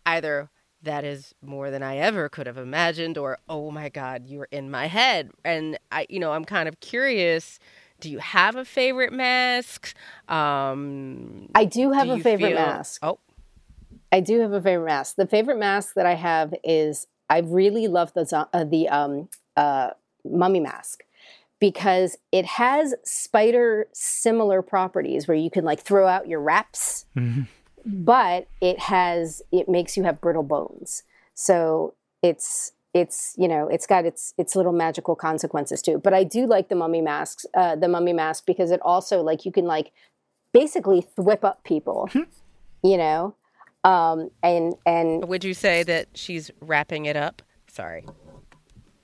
[0.03, 0.49] either
[0.81, 4.71] that is more than I ever could have imagined, or oh my God, you're in
[4.71, 5.29] my head.
[5.45, 7.59] And I, you know, I'm kind of curious
[8.01, 9.95] do you have a favorite mask?
[10.27, 12.57] Um, I do have do a favorite feel...
[12.57, 12.99] mask.
[13.03, 13.19] Oh,
[14.11, 15.15] I do have a favorite mask.
[15.15, 19.91] The favorite mask that I have is I really love the uh, the um, uh,
[20.25, 21.03] mummy mask
[21.59, 27.43] because it has spider similar properties where you can like throw out your wraps, mm-hmm.
[27.85, 31.03] but it has it makes you have brittle bones.
[31.35, 36.23] So it's it's you know it's got its its little magical consequences too but i
[36.23, 39.65] do like the mummy masks uh, the mummy mask because it also like you can
[39.65, 39.91] like
[40.53, 42.21] basically whip up people hmm.
[42.83, 43.35] you know
[43.83, 48.05] um and and would you say that she's wrapping it up sorry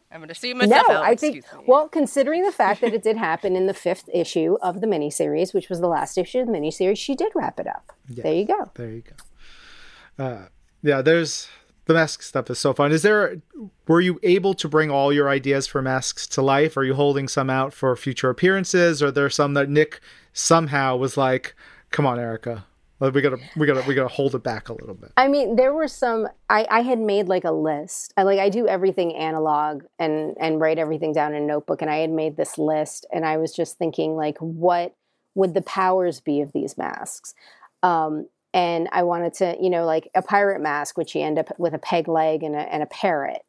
[0.10, 0.88] I'm going to see myself.
[0.88, 1.04] No, out.
[1.04, 1.44] I think.
[1.68, 5.54] Well, considering the fact that it did happen in the fifth issue of the miniseries,
[5.54, 7.92] which was the last issue of the miniseries, she did wrap it up.
[8.08, 8.72] Yeah, there you go.
[8.76, 10.24] There you go.
[10.24, 10.46] Uh,
[10.82, 11.50] yeah, there's
[11.88, 12.92] the mask stuff is so fun.
[12.92, 13.42] Is there
[13.88, 16.78] were you able to bring all your ideas for masks to life?
[16.78, 19.02] Are you holding some out for future appearances?
[19.02, 20.00] Or there some that Nick
[20.34, 21.56] somehow was like,
[21.92, 22.66] "Come on, Erica,
[23.00, 25.12] we gotta we gotta we gotta hold it back a little bit.
[25.18, 26.28] I mean, there were some.
[26.50, 28.14] I I had made like a list.
[28.18, 31.82] I like I do everything analog and and write everything down in a notebook.
[31.82, 34.96] And I had made this list, and I was just thinking like, what
[35.36, 37.36] would the powers be of these masks?
[37.84, 41.50] Um, and I wanted to, you know, like a pirate mask, which you end up
[41.60, 43.44] with a peg leg and a and a parrot,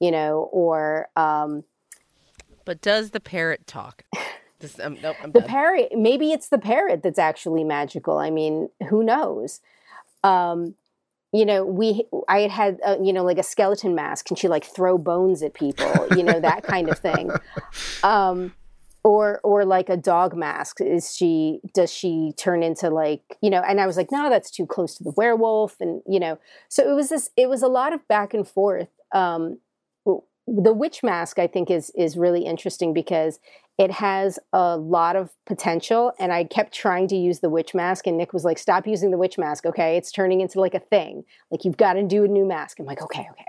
[0.00, 1.64] you know, or um,
[2.64, 4.04] But does the parrot talk?
[4.60, 5.48] This, um, nope, I'm the done.
[5.48, 9.60] parrot maybe it's the parrot that's actually magical i mean who knows
[10.22, 10.74] um
[11.32, 14.48] you know we i had had uh, you know like a skeleton mask and she
[14.48, 17.30] like throw bones at people you know that kind of thing
[18.02, 18.52] um
[19.02, 23.62] or or like a dog mask is she does she turn into like you know
[23.66, 26.38] and i was like no that's too close to the werewolf and you know
[26.68, 29.58] so it was this it was a lot of back and forth um
[30.46, 33.38] the witch mask i think is is really interesting because
[33.78, 38.06] it has a lot of potential and i kept trying to use the witch mask
[38.06, 39.96] and nick was like stop using the witch mask okay?
[39.96, 41.24] It's turning into like a thing.
[41.50, 42.78] Like you've got to do a new mask.
[42.78, 43.44] I'm like okay okay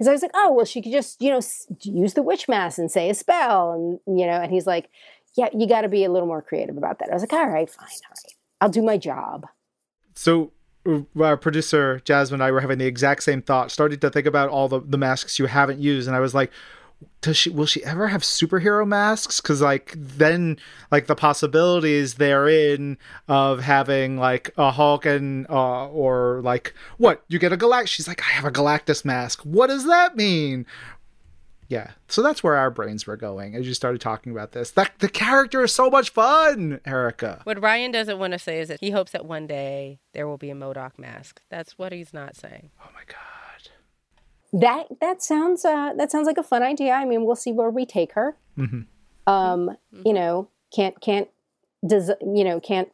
[0.00, 1.40] because i was like oh well she could just you know
[1.82, 4.88] use the witch mask and say a spell and you know and he's like
[5.36, 7.10] yeah you got to be a little more creative about that.
[7.10, 8.34] I was like all right fine all right.
[8.60, 9.46] I'll do my job.
[10.14, 10.52] So
[10.86, 14.26] uh, our producer Jasmine and I were having the exact same thought, starting to think
[14.26, 16.50] about all the, the masks you haven't used, and I was like,
[17.20, 19.40] does she will she ever have superhero masks?
[19.40, 20.58] Because like then
[20.90, 22.96] like the possibilities therein
[23.28, 27.88] of having like a Hulk and uh, or like what you get a Galactus.
[27.88, 29.42] She's like, I have a Galactus mask.
[29.42, 30.66] What does that mean?
[31.68, 34.72] Yeah, so that's where our brains were going as you started talking about this.
[34.72, 37.42] That the character is so much fun, Erica.
[37.44, 40.36] What Ryan doesn't want to say is that he hopes that one day there will
[40.36, 41.40] be a MODOK mask.
[41.48, 42.70] That's what he's not saying.
[42.80, 43.29] Oh my god.
[44.52, 47.70] That that sounds uh that sounds like a fun idea i mean we'll see where
[47.70, 48.86] we take her Mhm.
[49.26, 51.28] um you know can't can't
[51.86, 52.90] does you know can't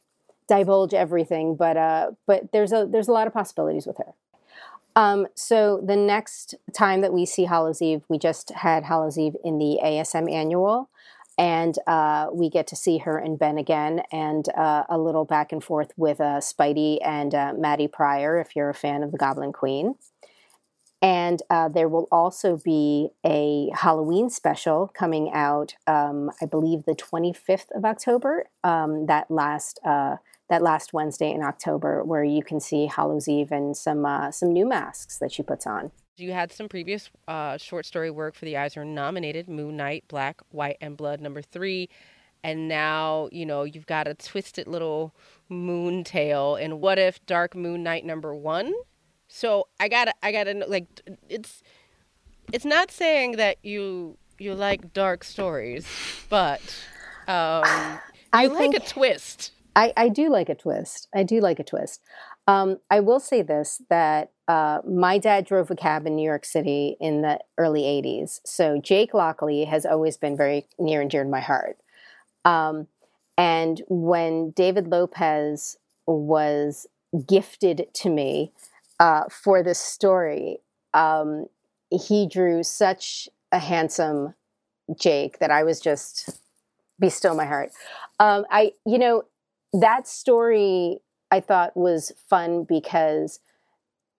[0.48, 4.12] divulge everything but uh but there's a there's a lot of possibilities with her
[4.96, 9.36] um so the next time that we see Hallows Eve we just had Hallows Eve
[9.44, 10.88] in the ASM annual
[11.38, 15.52] and uh, we get to see her and Ben again, and uh, a little back
[15.52, 19.18] and forth with uh, Spidey and uh, Maddie Pryor, if you're a fan of the
[19.18, 19.96] Goblin Queen.
[21.02, 26.94] And uh, there will also be a Halloween special coming out, um, I believe, the
[26.94, 28.46] 25th of October.
[28.64, 30.16] Um, that last uh,
[30.48, 34.52] that last Wednesday in October, where you can see Hallows Eve and some uh, some
[34.52, 35.90] new masks that she puts on.
[36.16, 40.40] You had some previous uh, short story work for the Eisner nominated Moon Knight, Black,
[40.50, 41.90] White, and Blood number three.
[42.42, 45.14] And now, you know, you've got a twisted little
[45.48, 46.54] moon tale.
[46.54, 48.72] And what if Dark Moon Knight number one?
[49.36, 50.86] So I gotta, I gotta know, like,
[51.28, 51.62] it's,
[52.54, 55.86] it's not saying that you, you like dark stories,
[56.30, 56.62] but,
[57.28, 57.98] um,
[58.32, 59.52] I you like a twist.
[59.74, 61.08] I, I do like a twist.
[61.14, 62.00] I do like a twist.
[62.46, 66.46] Um, I will say this that uh, my dad drove a cab in New York
[66.46, 68.40] City in the early 80s.
[68.46, 71.76] So Jake Lockley has always been very near and dear to my heart.
[72.46, 72.86] Um,
[73.36, 75.76] and when David Lopez
[76.06, 76.86] was
[77.26, 78.52] gifted to me
[78.98, 80.58] uh, for this story,
[80.94, 81.46] um,
[81.90, 84.34] he drew such a handsome
[84.98, 86.40] Jake that I was just
[86.98, 87.70] be still my heart.
[88.18, 89.24] Um, I, you know,
[89.72, 90.98] that story
[91.30, 93.40] I thought was fun because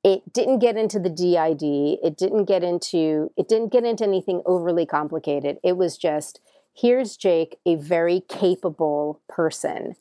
[0.04, 2.00] it didn't get into the DID.
[2.04, 5.58] It didn't get into it didn't get into anything overly complicated.
[5.64, 6.40] It was just
[6.74, 9.96] here's Jake, a very capable person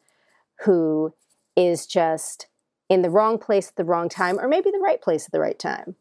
[0.64, 1.14] who
[1.56, 2.46] is just
[2.88, 5.40] in the wrong place at the wrong time, or maybe the right place at the
[5.40, 5.96] right time.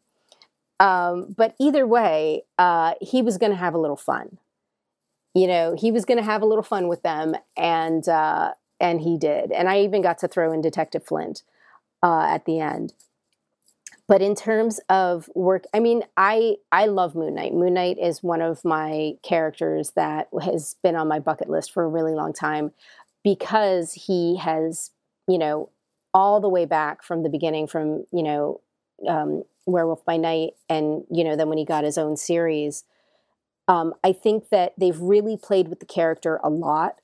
[0.78, 4.38] Um, but either way, uh, he was going to have a little fun.
[5.34, 9.00] You know, he was going to have a little fun with them, and uh, and
[9.00, 9.52] he did.
[9.52, 11.42] And I even got to throw in Detective Flint
[12.02, 12.94] uh, at the end.
[14.08, 17.54] But in terms of work, I mean, I I love Moon Knight.
[17.54, 21.84] Moon Knight is one of my characters that has been on my bucket list for
[21.84, 22.72] a really long time
[23.24, 24.92] because he has,
[25.26, 25.70] you know,
[26.16, 28.62] all the way back from the beginning, from you know,
[29.06, 32.84] um, Werewolf by Night, and you know, then when he got his own series.
[33.68, 37.00] Um, I think that they've really played with the character a lot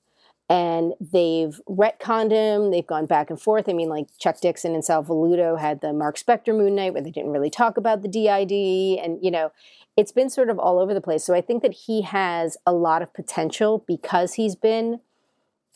[0.48, 2.70] and they've retconned him.
[2.70, 3.68] They've gone back and forth.
[3.68, 7.02] I mean, like Chuck Dixon and Sal Velluto had the Mark Spector Moon Knight where
[7.02, 9.50] they didn't really talk about the DID, and you know,
[9.96, 11.24] it's been sort of all over the place.
[11.24, 15.00] So I think that he has a lot of potential because he's been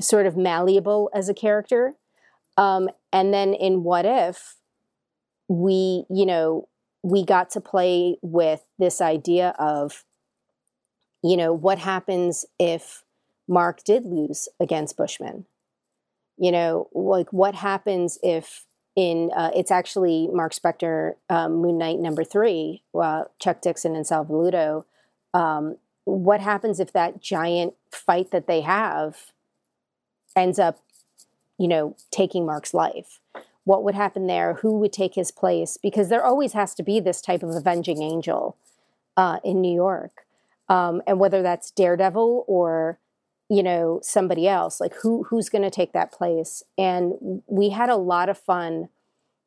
[0.00, 1.94] sort of malleable as a character.
[2.56, 4.56] Um, and then in What If,
[5.48, 6.68] we, you know,
[7.02, 10.04] we got to play with this idea of,
[11.22, 13.04] you know, what happens if
[13.48, 15.46] Mark did lose against Bushman?
[16.36, 21.98] You know, like what happens if in uh, it's actually Mark Spector um, Moon Knight
[21.98, 24.84] number three, uh, Chuck Dixon and Sal Velluto.
[25.32, 29.32] Um, what happens if that giant fight that they have
[30.36, 30.82] ends up,
[31.58, 33.20] you know, taking Mark's life?
[33.64, 34.54] What would happen there?
[34.54, 35.76] Who would take his place?
[35.82, 38.56] Because there always has to be this type of avenging angel
[39.16, 40.26] uh, in New York,
[40.68, 42.98] um, and whether that's Daredevil or
[43.48, 47.88] you know somebody else like who who's going to take that place and we had
[47.88, 48.88] a lot of fun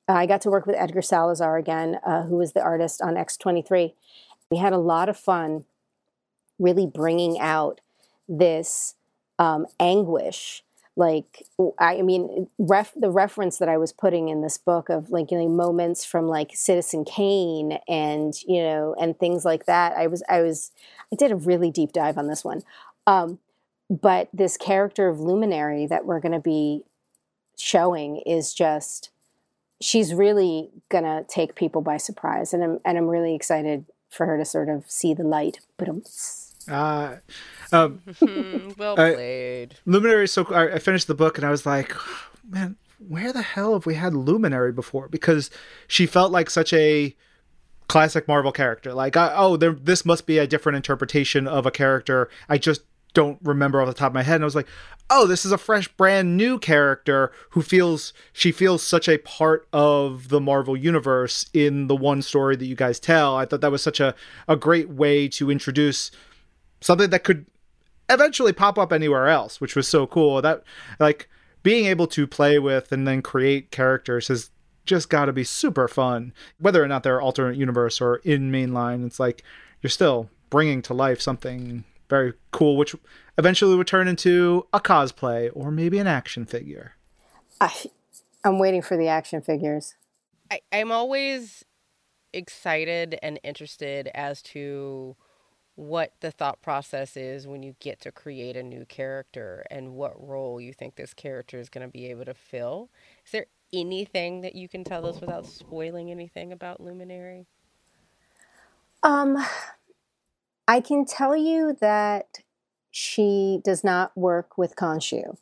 [0.07, 3.15] uh, i got to work with edgar salazar again uh, who was the artist on
[3.15, 3.93] x23
[4.49, 5.65] we had a lot of fun
[6.57, 7.81] really bringing out
[8.27, 8.95] this
[9.37, 10.63] um, anguish
[10.99, 11.43] like
[11.79, 15.37] i mean ref, the reference that i was putting in this book of like you
[15.37, 20.21] know moments from like citizen kane and you know and things like that i was
[20.29, 20.71] i was
[21.11, 22.63] i did a really deep dive on this one.
[23.07, 23.39] Um,
[23.89, 26.83] but this character of luminary that we're going to be
[27.57, 29.09] showing is just
[29.81, 34.25] she's really going to take people by surprise and I'm and I'm really excited for
[34.25, 35.59] her to sort of see the light
[36.69, 37.17] uh,
[37.71, 38.01] um,
[38.77, 39.73] well played.
[39.73, 40.27] I, Luminary.
[40.27, 41.95] So I, I finished the book and I was like,
[42.49, 45.07] man, where the hell have we had Luminary before?
[45.07, 45.49] Because
[45.87, 47.15] she felt like such a
[47.87, 48.93] classic Marvel character.
[48.93, 52.29] Like, I, oh, there, this must be a different interpretation of a character.
[52.47, 52.81] I just
[53.13, 54.35] don't remember off the top of my head.
[54.35, 54.67] And I was like,
[55.09, 59.67] oh, this is a fresh, brand new character who feels she feels such a part
[59.73, 63.35] of the Marvel universe in the one story that you guys tell.
[63.35, 64.13] I thought that was such a,
[64.47, 66.11] a great way to introduce
[66.81, 67.45] something that could
[68.09, 70.41] eventually pop up anywhere else, which was so cool.
[70.41, 70.63] That
[70.99, 71.29] like
[71.63, 74.49] being able to play with and then create characters has
[74.85, 76.33] just got to be super fun.
[76.59, 79.43] Whether or not they're alternate universe or in mainline, it's like
[79.81, 82.95] you're still bringing to life something very cool, which
[83.37, 86.95] eventually would turn into a cosplay or maybe an action figure.
[87.61, 87.71] I,
[88.43, 89.93] I'm waiting for the action figures.
[90.49, 91.63] I, I'm always
[92.33, 95.15] excited and interested as to
[95.79, 100.13] what the thought process is when you get to create a new character and what
[100.21, 102.89] role you think this character is going to be able to fill.
[103.25, 107.45] Is there anything that you can tell us without spoiling anything about Luminary?
[109.03, 109.37] Um,
[110.67, 112.39] I can tell you that
[112.91, 115.37] she does not work with Khonshu.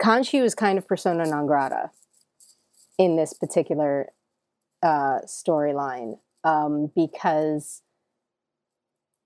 [0.00, 1.90] Khonshu is kind of persona non grata
[2.96, 4.10] in this particular
[4.84, 7.82] uh, storyline um, because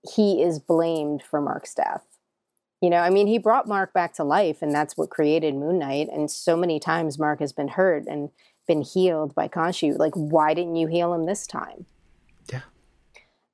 [0.03, 2.05] he is blamed for Mark's death.
[2.81, 5.79] You know, I mean, he brought Mark back to life, and that's what created Moon
[5.79, 6.09] Knight.
[6.13, 8.31] And so many times Mark has been hurt and
[8.69, 9.99] been healed by Khonshu.
[9.99, 11.87] Like, why didn't you heal him this time?
[12.53, 12.61] Yeah.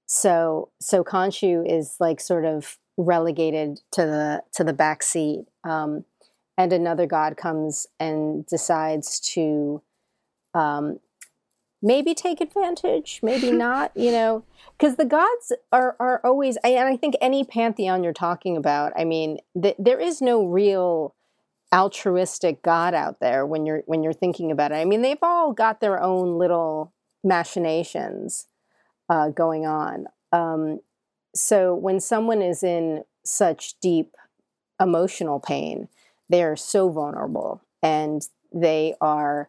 [0.07, 5.47] So so Khonshu is like sort of relegated to the to the back seat.
[5.65, 6.05] Um,
[6.59, 9.83] and another god comes and decides to
[10.53, 10.99] um,
[11.85, 14.43] maybe take advantage, maybe not, you know,
[14.77, 19.05] because the gods are are always, and I think any pantheon you're talking about, I
[19.05, 21.15] mean, th- there is no real
[21.73, 24.77] altruistic god out there when you're when you're thinking about it.
[24.77, 28.47] I mean, they've all got their own little machinations
[29.09, 30.07] uh, going on.
[30.33, 30.81] Um,
[31.35, 34.17] so when someone is in such deep
[34.81, 35.89] emotional pain,
[36.29, 39.49] they are so vulnerable and they are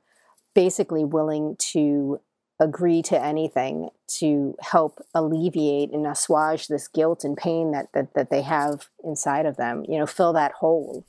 [0.54, 2.20] basically willing to
[2.60, 8.30] agree to anything to help alleviate and assuage this guilt and pain that, that that
[8.30, 11.06] they have inside of them you know fill that hole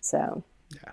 [0.00, 0.42] so
[0.74, 0.92] yeah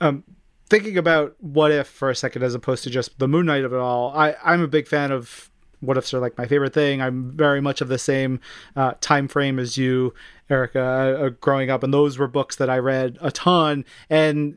[0.00, 0.24] um
[0.70, 3.72] thinking about what if for a second as opposed to just the moon knight of
[3.74, 5.50] it all i i'm a big fan of
[5.80, 7.02] what ifs are like my favorite thing.
[7.02, 8.40] I'm very much of the same
[8.76, 10.14] uh, time frame as you,
[10.48, 13.84] Erica, uh, uh, growing up, and those were books that I read a ton.
[14.08, 14.56] And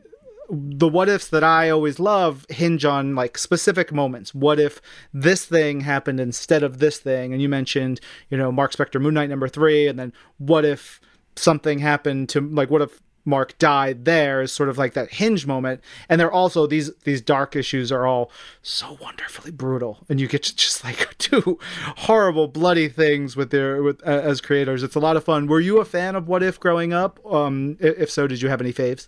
[0.50, 4.36] the what ifs that I always love hinge on like specific moments.
[4.36, 4.82] What if
[5.14, 7.34] this thing happened instead of this thing?
[7.34, 11.00] And you mentioned, you know, Mark Spector Moon Knight number three, and then what if
[11.36, 15.46] something happened to like what if Mark died there is sort of like that hinge
[15.46, 15.82] moment.
[16.10, 18.32] And they're also these these dark issues are all
[18.62, 21.58] so wonderfully brutal, and you get to just like do
[21.98, 24.84] horrible, bloody things with their with uh, as creators.
[24.84, 25.48] It's a lot of fun.
[25.48, 27.20] Were you a fan of What If growing up?
[27.26, 29.08] Um, if so, did you have any faves?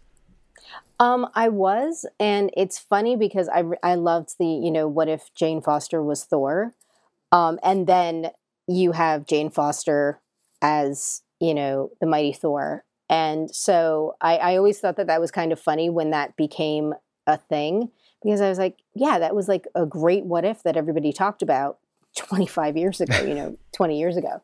[1.00, 5.34] Um, I was, and it's funny because I I loved the you know what if
[5.36, 6.74] Jane Foster was Thor,
[7.32, 8.32] um, and then
[8.68, 10.20] you have Jane Foster
[10.62, 15.32] as you know the mighty Thor, and so I, I always thought that that was
[15.32, 16.94] kind of funny when that became
[17.28, 17.92] a thing
[18.24, 21.42] because I was like, yeah, that was like a great what if that everybody talked
[21.42, 21.78] about
[22.16, 24.42] 25 years ago, you know, 20 years ago.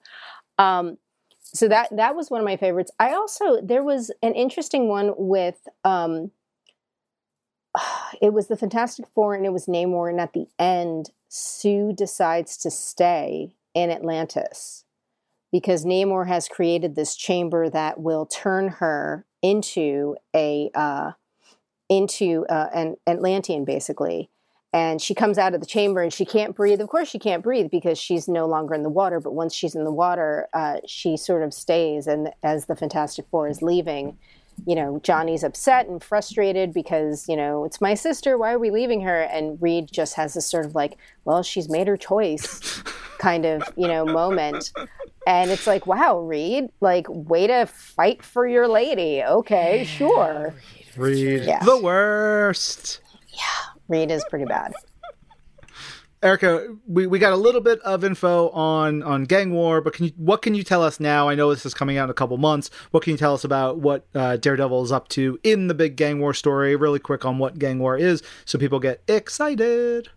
[0.60, 0.98] Um,
[1.42, 2.92] so that that was one of my favorites.
[3.00, 6.32] I also there was an interesting one with um,
[8.22, 12.58] it was the Fantastic Four and it was Namor, and at the end, Sue decides
[12.58, 14.86] to stay in Atlantis
[15.52, 21.12] because Namor has created this chamber that will turn her into a uh,
[21.90, 24.30] into uh, an Atlantean, basically.
[24.74, 26.80] And she comes out of the chamber and she can't breathe.
[26.80, 29.20] Of course, she can't breathe because she's no longer in the water.
[29.20, 32.08] But once she's in the water, uh, she sort of stays.
[32.08, 34.18] And as the Fantastic Four is leaving,
[34.66, 38.38] you know, Johnny's upset and frustrated because, you know, it's my sister.
[38.38, 39.22] Why are we leaving her?
[39.22, 42.82] And Reed just has this sort of like, well, she's made her choice
[43.20, 44.72] kind of, you know, moment.
[45.28, 49.24] And it's like, wow, Reed, like, way to fight for your lady.
[49.24, 50.54] Okay, sure.
[50.96, 51.64] Reed, yeah.
[51.64, 53.02] the worst.
[53.30, 53.44] Yeah,
[53.92, 54.74] Reed is pretty bad.
[56.24, 60.06] Erica, we, we got a little bit of info on on Gang War, but can
[60.06, 61.28] you what can you tell us now?
[61.28, 62.70] I know this is coming out in a couple months.
[62.92, 65.96] What can you tell us about what uh, Daredevil is up to in the big
[65.96, 66.76] Gang War story?
[66.76, 70.10] Really quick on what Gang War is, so people get excited.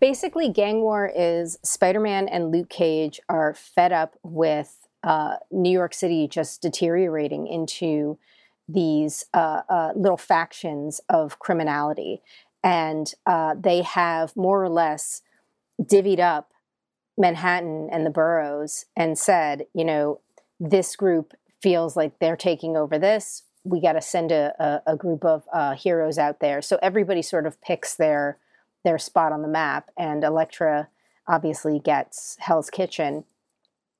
[0.00, 5.72] Basically, Gang War is Spider Man and Luke Cage are fed up with uh, New
[5.72, 8.18] York City just deteriorating into
[8.68, 12.22] these uh, uh little factions of criminality
[12.62, 15.22] and uh, they have more or less
[15.80, 16.52] divvied up
[17.18, 20.20] Manhattan and the boroughs and said, you know,
[20.58, 23.42] this group feels like they're taking over this.
[23.64, 26.60] We got to send a, a, a, group of uh, heroes out there.
[26.62, 28.38] So everybody sort of picks their
[28.84, 30.88] their spot on the map, and Elektra
[31.28, 33.22] obviously gets Hell's Kitchen.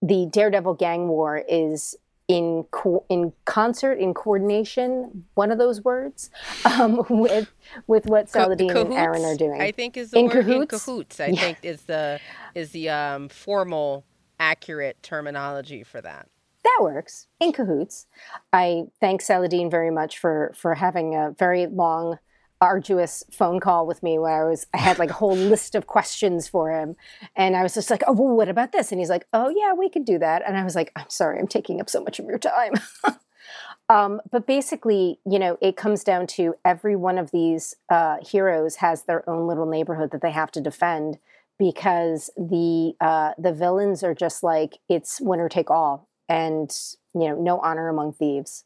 [0.00, 1.94] The Daredevil gang war is
[2.28, 6.30] in co- in concert in coordination one of those words
[6.64, 7.52] um, with
[7.86, 9.60] with what Saladin Co- and Aaron are doing.
[9.60, 10.72] I think is the in word cahoots?
[10.72, 11.20] in cahoots.
[11.20, 11.40] I yeah.
[11.40, 12.20] think is the
[12.54, 14.04] is the um, formal
[14.38, 16.28] accurate terminology for that.
[16.64, 18.06] That works in cahoots.
[18.52, 22.18] I thank Saladin very much for for having a very long
[22.62, 25.88] arduous phone call with me where I was I had like a whole list of
[25.88, 26.94] questions for him
[27.34, 29.74] and I was just like, "Oh, well, what about this?" And he's like, "Oh, yeah,
[29.74, 32.20] we could do that." And I was like, "I'm sorry, I'm taking up so much
[32.20, 32.74] of your time."
[33.88, 38.76] um, but basically, you know, it comes down to every one of these uh, heroes
[38.76, 41.18] has their own little neighborhood that they have to defend
[41.58, 46.70] because the uh, the villains are just like it's winner take all and
[47.12, 48.64] you know no honor among thieves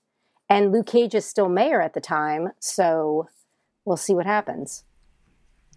[0.49, 3.27] and luke cage is still mayor at the time so
[3.87, 4.85] we'll see what happens.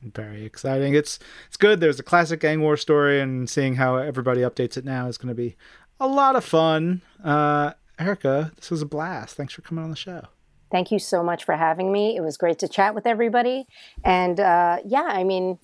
[0.01, 0.95] Very exciting.
[0.95, 1.79] It's it's good.
[1.79, 5.29] There's a classic gang war story, and seeing how everybody updates it now is going
[5.29, 5.55] to be
[5.99, 7.01] a lot of fun.
[7.23, 9.35] Uh, Erica, this was a blast.
[9.35, 10.23] Thanks for coming on the show.
[10.71, 12.15] Thank you so much for having me.
[12.15, 13.65] It was great to chat with everybody.
[14.03, 15.59] And uh, yeah, I mean,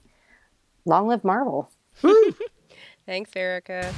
[0.83, 1.71] long live Marvel.
[3.05, 3.93] Thanks, Erica.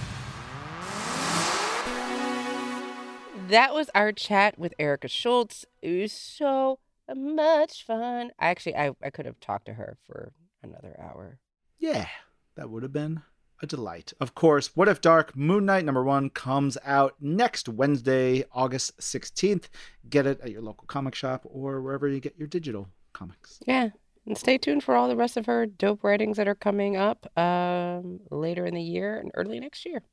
[3.50, 5.66] That was our chat with Erica Schultz.
[5.82, 6.80] It was so
[7.16, 8.32] much fun.
[8.40, 10.34] I actually I, I could have talked to her for
[10.64, 11.40] another hour.
[11.80, 12.08] Yeah,
[12.56, 13.22] that would have been
[13.62, 14.14] a delight.
[14.20, 19.66] Of course, What If Dark Moon Knight number one comes out next Wednesday, August 16th.
[20.10, 23.60] Get it at your local comic shop or wherever you get your digital comics.
[23.66, 23.90] Yeah.
[24.26, 27.32] And stay tuned for all the rest of her dope writings that are coming up
[27.38, 30.04] um, later in the year and early next year.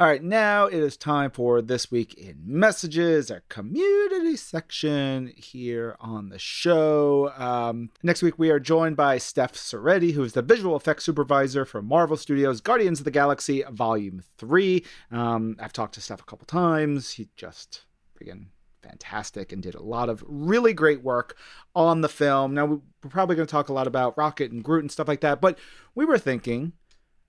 [0.00, 5.96] All right, now it is time for This Week in Messages, our community section here
[5.98, 7.32] on the show.
[7.36, 11.64] Um, next week, we are joined by Steph Ceretti, who is the visual effects supervisor
[11.64, 14.84] for Marvel Studios' Guardians of the Galaxy Volume 3.
[15.10, 17.10] Um, I've talked to Steph a couple times.
[17.10, 17.82] He just,
[18.20, 18.50] again,
[18.84, 21.36] fantastic and did a lot of really great work
[21.74, 22.54] on the film.
[22.54, 25.22] Now, we're probably going to talk a lot about Rocket and Groot and stuff like
[25.22, 25.58] that, but
[25.96, 26.74] we were thinking,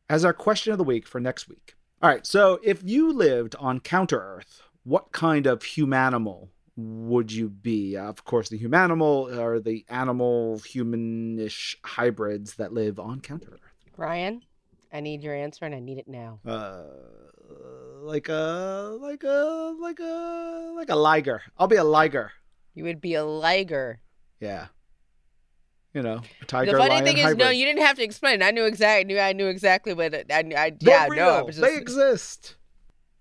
[0.07, 2.25] as our question of the week for next week, all right.
[2.25, 7.97] So if you lived on Counter Earth, what kind of humanimal would you be?
[7.97, 13.59] Of course, the humanimal are the animal humanish hybrids that live on Counter Earth.
[13.97, 14.41] Ryan,
[14.93, 16.39] I need your answer and I need it now.
[16.45, 16.83] Uh,
[18.01, 21.41] like a like a like a like a liger.
[21.57, 22.31] I'll be a liger.
[22.73, 23.99] You would be a liger.
[24.39, 24.67] Yeah
[25.93, 26.73] you know, tiger.
[26.73, 27.39] The funny thing hybrid.
[27.39, 28.43] is, no, you didn't have to explain.
[28.43, 29.05] I knew exactly.
[29.05, 30.13] Knew I knew exactly what.
[30.13, 31.25] It, I, I yeah, real.
[31.25, 32.55] no, just, they exist.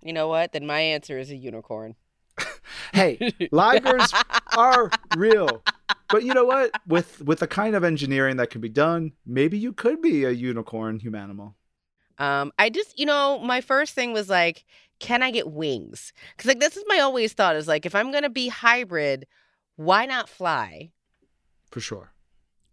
[0.02, 0.52] You know what?
[0.52, 1.96] Then my answer is a unicorn.
[2.92, 3.16] hey,
[3.52, 4.12] ligers
[4.56, 5.62] are real.
[6.10, 6.70] But you know what?
[6.86, 10.30] With with the kind of engineering that can be done, maybe you could be a
[10.30, 11.54] unicorn humanimal.
[12.18, 14.64] Um, I just, you know, my first thing was like,
[14.98, 16.12] can I get wings?
[16.36, 19.26] Because like this is my always thought is like, if I'm gonna be hybrid,
[19.76, 20.90] why not fly?
[21.70, 22.12] For sure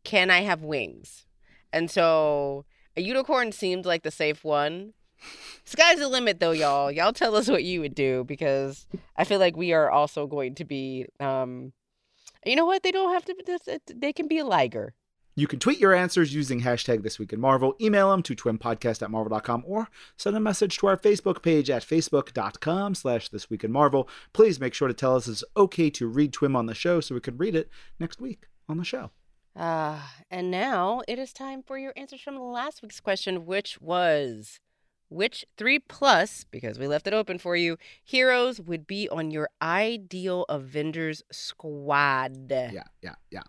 [0.05, 1.25] can I have wings?
[1.73, 4.93] And so a unicorn seemed like the safe one.
[5.65, 6.91] Sky's the limit, though, y'all.
[6.91, 8.87] Y'all tell us what you would do because
[9.17, 11.73] I feel like we are also going to be um,
[12.45, 12.83] You know what?
[12.83, 13.79] They don't have to.
[13.93, 14.93] They can be a liger.
[15.37, 19.01] You can tweet your answers using hashtag This Week in Marvel, email them to twimpodcast
[19.01, 23.65] at marvel.com, or send a message to our Facebook page at facebook.com slash This Week
[23.65, 24.07] in Marvel.
[24.31, 27.15] Please make sure to tell us it's okay to read Twim on the show so
[27.15, 29.11] we can read it next week on the show.
[29.55, 34.59] Uh, and now it is time for your answers from last week's question, which was
[35.07, 39.49] which three plus, because we left it open for you, heroes would be on your
[39.61, 42.47] ideal Avengers squad?
[42.49, 43.43] Yeah, yeah, yeah.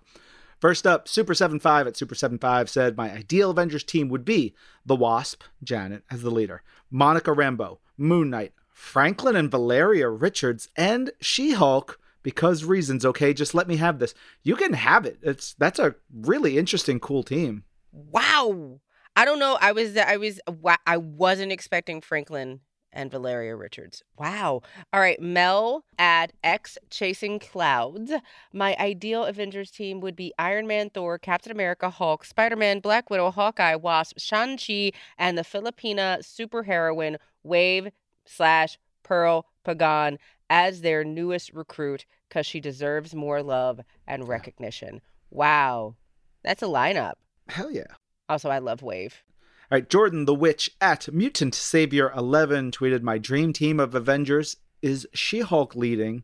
[0.61, 4.55] First up, Super75 at Super75 said, My ideal Avengers team would be
[4.85, 11.11] The Wasp, Janet, as the leader, Monica Rambeau, Moon Knight, Franklin and Valeria Richards, and
[11.21, 11.99] She Hulk.
[12.27, 14.13] Because reasons, okay, just let me have this.
[14.43, 15.21] You can have it.
[15.23, 17.63] It's that's a really interesting, cool team.
[17.93, 18.81] Wow.
[19.15, 19.57] I don't know.
[19.61, 20.41] I was I was
[20.85, 22.63] I wasn't expecting Franklin
[22.93, 24.03] and Valeria Richards.
[24.19, 24.63] Wow.
[24.93, 28.11] All right, Mel at X Chasing Clouds.
[28.53, 33.09] My ideal Avengers team would be Iron Man, Thor, Captain America, Hulk, Spider Man, Black
[33.09, 37.93] Widow, Hawkeye, Wasp, Shang-Chi, and the Filipina superheroine Wave
[38.25, 45.01] slash Pearl Pagan as their newest recruit because she deserves more love and recognition.
[45.31, 45.97] Wow.
[46.43, 47.15] That's a lineup.
[47.49, 47.95] Hell yeah.
[48.29, 49.23] Also, I love Wave.
[49.71, 54.57] All right, Jordan the Witch at Mutant Savior 11 tweeted My dream team of Avengers
[54.81, 56.23] is She Hulk leading,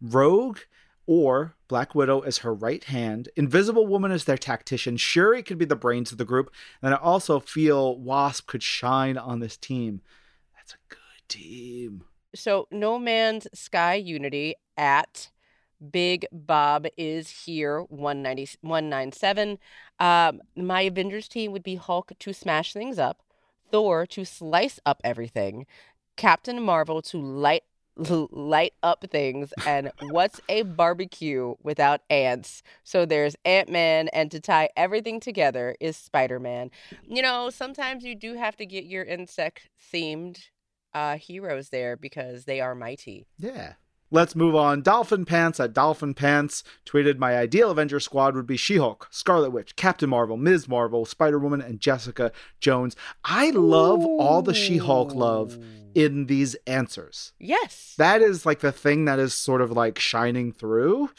[0.00, 0.60] Rogue
[1.06, 4.96] or Black Widow as her right hand, Invisible Woman as their tactician.
[4.96, 9.18] Shuri could be the brains of the group, and I also feel Wasp could shine
[9.18, 10.00] on this team.
[10.54, 12.04] That's a good team.
[12.34, 15.30] So, No Man's Sky Unity at
[15.90, 19.58] Big Bob is here, 190, 197.
[20.00, 23.22] Um, my Avengers team would be Hulk to smash things up,
[23.70, 25.66] Thor to slice up everything,
[26.16, 27.64] Captain Marvel to light
[27.96, 34.68] light up things and what's a barbecue without ants so there's ant-man and to tie
[34.76, 36.72] everything together is spider-man
[37.06, 40.48] you know sometimes you do have to get your insect themed
[40.94, 43.74] uh heroes there because they are mighty yeah
[44.10, 44.82] Let's move on.
[44.82, 49.50] Dolphin Pants at Dolphin Pants tweeted My ideal Avenger squad would be She Hulk, Scarlet
[49.50, 50.68] Witch, Captain Marvel, Ms.
[50.68, 52.30] Marvel, Spider Woman, and Jessica
[52.60, 52.94] Jones.
[53.24, 54.18] I love Ooh.
[54.20, 55.58] all the She Hulk love
[55.96, 57.32] in these answers.
[57.40, 57.94] Yes.
[57.98, 61.10] That is like the thing that is sort of like shining through.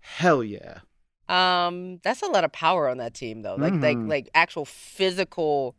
[0.00, 0.78] Hell yeah.
[1.28, 3.56] Um, that's a lot of power on that team though.
[3.56, 3.82] Like mm-hmm.
[3.82, 5.76] like like actual physical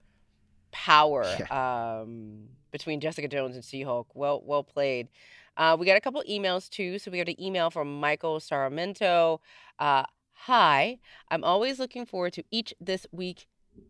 [0.72, 2.00] power yeah.
[2.02, 4.08] um between Jessica Jones and She Hulk.
[4.14, 5.10] Well well played.
[5.58, 7.00] Uh, we got a couple emails too.
[7.00, 9.40] So we got an email from Michael Saramento.
[9.80, 10.04] Uh,
[10.46, 10.98] Hi,
[11.30, 13.46] I'm always looking forward to each this week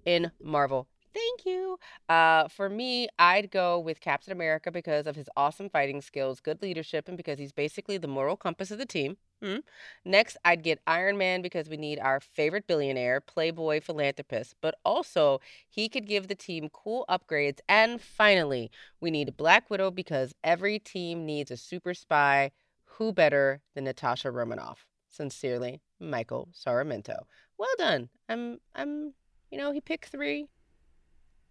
[0.05, 0.86] in Marvel.
[1.13, 1.79] Thank you.
[2.09, 6.61] Uh, for me, I'd go with Captain America because of his awesome fighting skills, good
[6.61, 9.15] leadership, and because he's basically the moral compass of the team.
[9.41, 9.57] Hmm.
[10.05, 15.41] Next, I'd get Iron Man because we need our favorite billionaire, playboy, philanthropist, but also
[15.67, 17.59] he could give the team cool upgrades.
[17.67, 18.69] And finally,
[18.99, 22.51] we need Black Widow because every team needs a super spy.
[22.97, 24.85] Who better than Natasha Romanoff?
[25.09, 27.21] Sincerely, Michael Saramento.
[27.57, 28.09] Well done.
[28.29, 29.13] I'm, I'm,
[29.49, 30.49] you know, he picked three.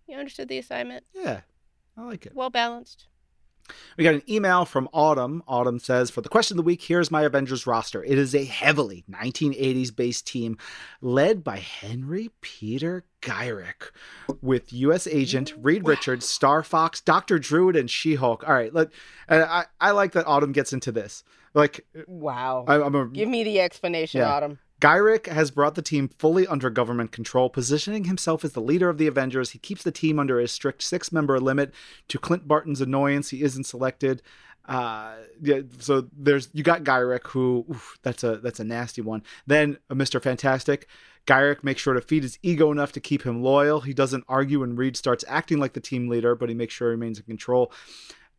[0.06, 1.04] You understood the assignment?
[1.12, 1.40] Yeah,
[1.96, 2.34] I like it.
[2.34, 3.08] Well balanced.
[3.96, 5.42] We got an email from Autumn.
[5.46, 8.02] Autumn says, For the question of the week, here's my Avengers roster.
[8.04, 10.58] It is a heavily 1980s based team
[11.00, 13.90] led by Henry Peter Gyrich
[14.40, 15.06] with U.S.
[15.06, 17.38] Agent Reed Richards, Star Fox, Dr.
[17.38, 18.44] Druid, and She Hulk.
[18.46, 18.90] All right, let,
[19.28, 21.24] I, I like that Autumn gets into this.
[21.54, 22.64] Like, wow.
[22.68, 24.32] I, am a, Give me the explanation, yeah.
[24.32, 24.58] Autumn.
[24.80, 28.98] Gyrich has brought the team fully under government control, positioning himself as the leader of
[28.98, 29.50] the Avengers.
[29.50, 31.74] He keeps the team under a strict six member limit.
[32.08, 34.22] To Clint Barton's annoyance, he isn't selected.
[34.66, 39.22] Uh, yeah, so there's you got Gyrich, who oof, that's a that's a nasty one.
[39.46, 40.22] Then uh, Mr.
[40.22, 40.86] Fantastic,
[41.26, 43.80] Gyrich makes sure to feed his ego enough to keep him loyal.
[43.80, 46.88] He doesn't argue when Reed starts acting like the team leader, but he makes sure
[46.88, 47.72] he remains in control.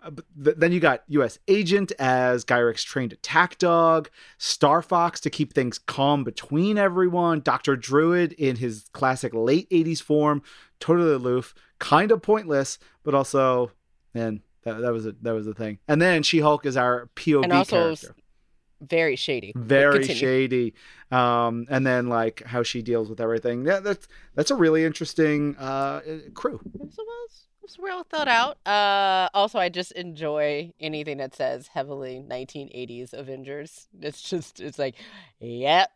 [0.01, 1.37] Uh, then you got U.S.
[1.47, 7.75] Agent as Gyrich's trained attack dog, Star Fox to keep things calm between everyone, Doctor
[7.75, 10.41] Druid in his classic late '80s form,
[10.79, 13.71] totally aloof, kind of pointless, but also,
[14.13, 15.79] man, that, that was a that was the thing.
[15.87, 18.15] And then She Hulk is our POV and also character.
[18.81, 19.53] Very shady.
[19.55, 20.73] Very shady.
[21.11, 23.65] Um, and then like how she deals with everything.
[23.65, 26.01] Yeah, that's that's a really interesting uh,
[26.33, 26.59] crew.
[26.79, 27.47] Yes, it was.
[27.71, 28.57] It's well thought out.
[28.67, 33.87] Uh, also, I just enjoy anything that says heavily 1980s Avengers.
[34.01, 34.95] It's just, it's like,
[35.39, 35.89] yep.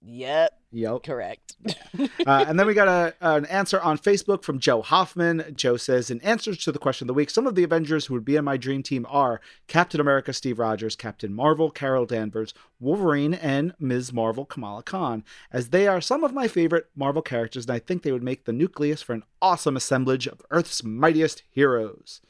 [0.00, 0.52] Yep.
[0.70, 1.02] Yep.
[1.02, 1.56] Correct.
[2.26, 5.54] uh, and then we got a, an answer on Facebook from Joe Hoffman.
[5.56, 8.14] Joe says, in answers to the question of the week, some of the Avengers who
[8.14, 12.54] would be in my dream team are Captain America, Steve Rogers, Captain Marvel, Carol Danvers,
[12.78, 14.12] Wolverine, and Ms.
[14.12, 18.02] Marvel, Kamala Khan, as they are some of my favorite Marvel characters, and I think
[18.02, 22.20] they would make the nucleus for an awesome assemblage of Earth's mightiest heroes.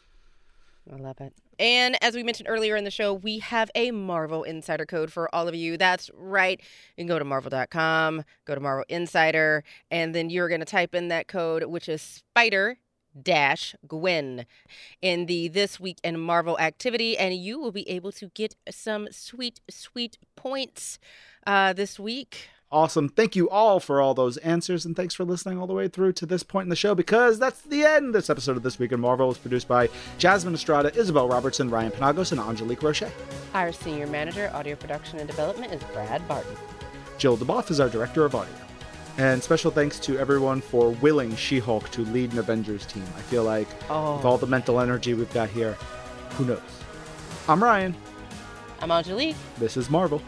[0.90, 1.34] I love it.
[1.58, 5.32] And as we mentioned earlier in the show, we have a Marvel Insider code for
[5.34, 5.76] all of you.
[5.76, 6.60] That's right.
[6.96, 10.94] You can go to marvel.com, go to Marvel Insider, and then you're going to type
[10.94, 12.78] in that code, which is Spider
[13.20, 14.46] dash Gwen
[15.02, 19.08] in the This Week in Marvel activity, and you will be able to get some
[19.10, 20.98] sweet, sweet points
[21.46, 22.48] uh, this week.
[22.70, 23.08] Awesome.
[23.08, 26.12] Thank you all for all those answers, and thanks for listening all the way through
[26.14, 28.14] to this point in the show because that's the end.
[28.14, 29.88] This episode of This Week in Marvel was produced by
[30.18, 33.04] Jasmine Estrada, Isabel Robertson, Ryan Penagos, and Angelique Roche.
[33.54, 36.54] Our senior manager, audio production and development, is Brad Barton.
[37.16, 38.52] Jill DuBoff is our director of audio.
[39.16, 43.02] And special thanks to everyone for willing She Hulk to lead an Avengers team.
[43.16, 44.16] I feel like Oh.
[44.16, 45.72] with all the mental energy we've got here,
[46.32, 46.60] who knows?
[47.48, 47.96] I'm Ryan.
[48.80, 50.20] I'm Angelique, This is Marvel.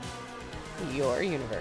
[0.94, 1.60] your universe.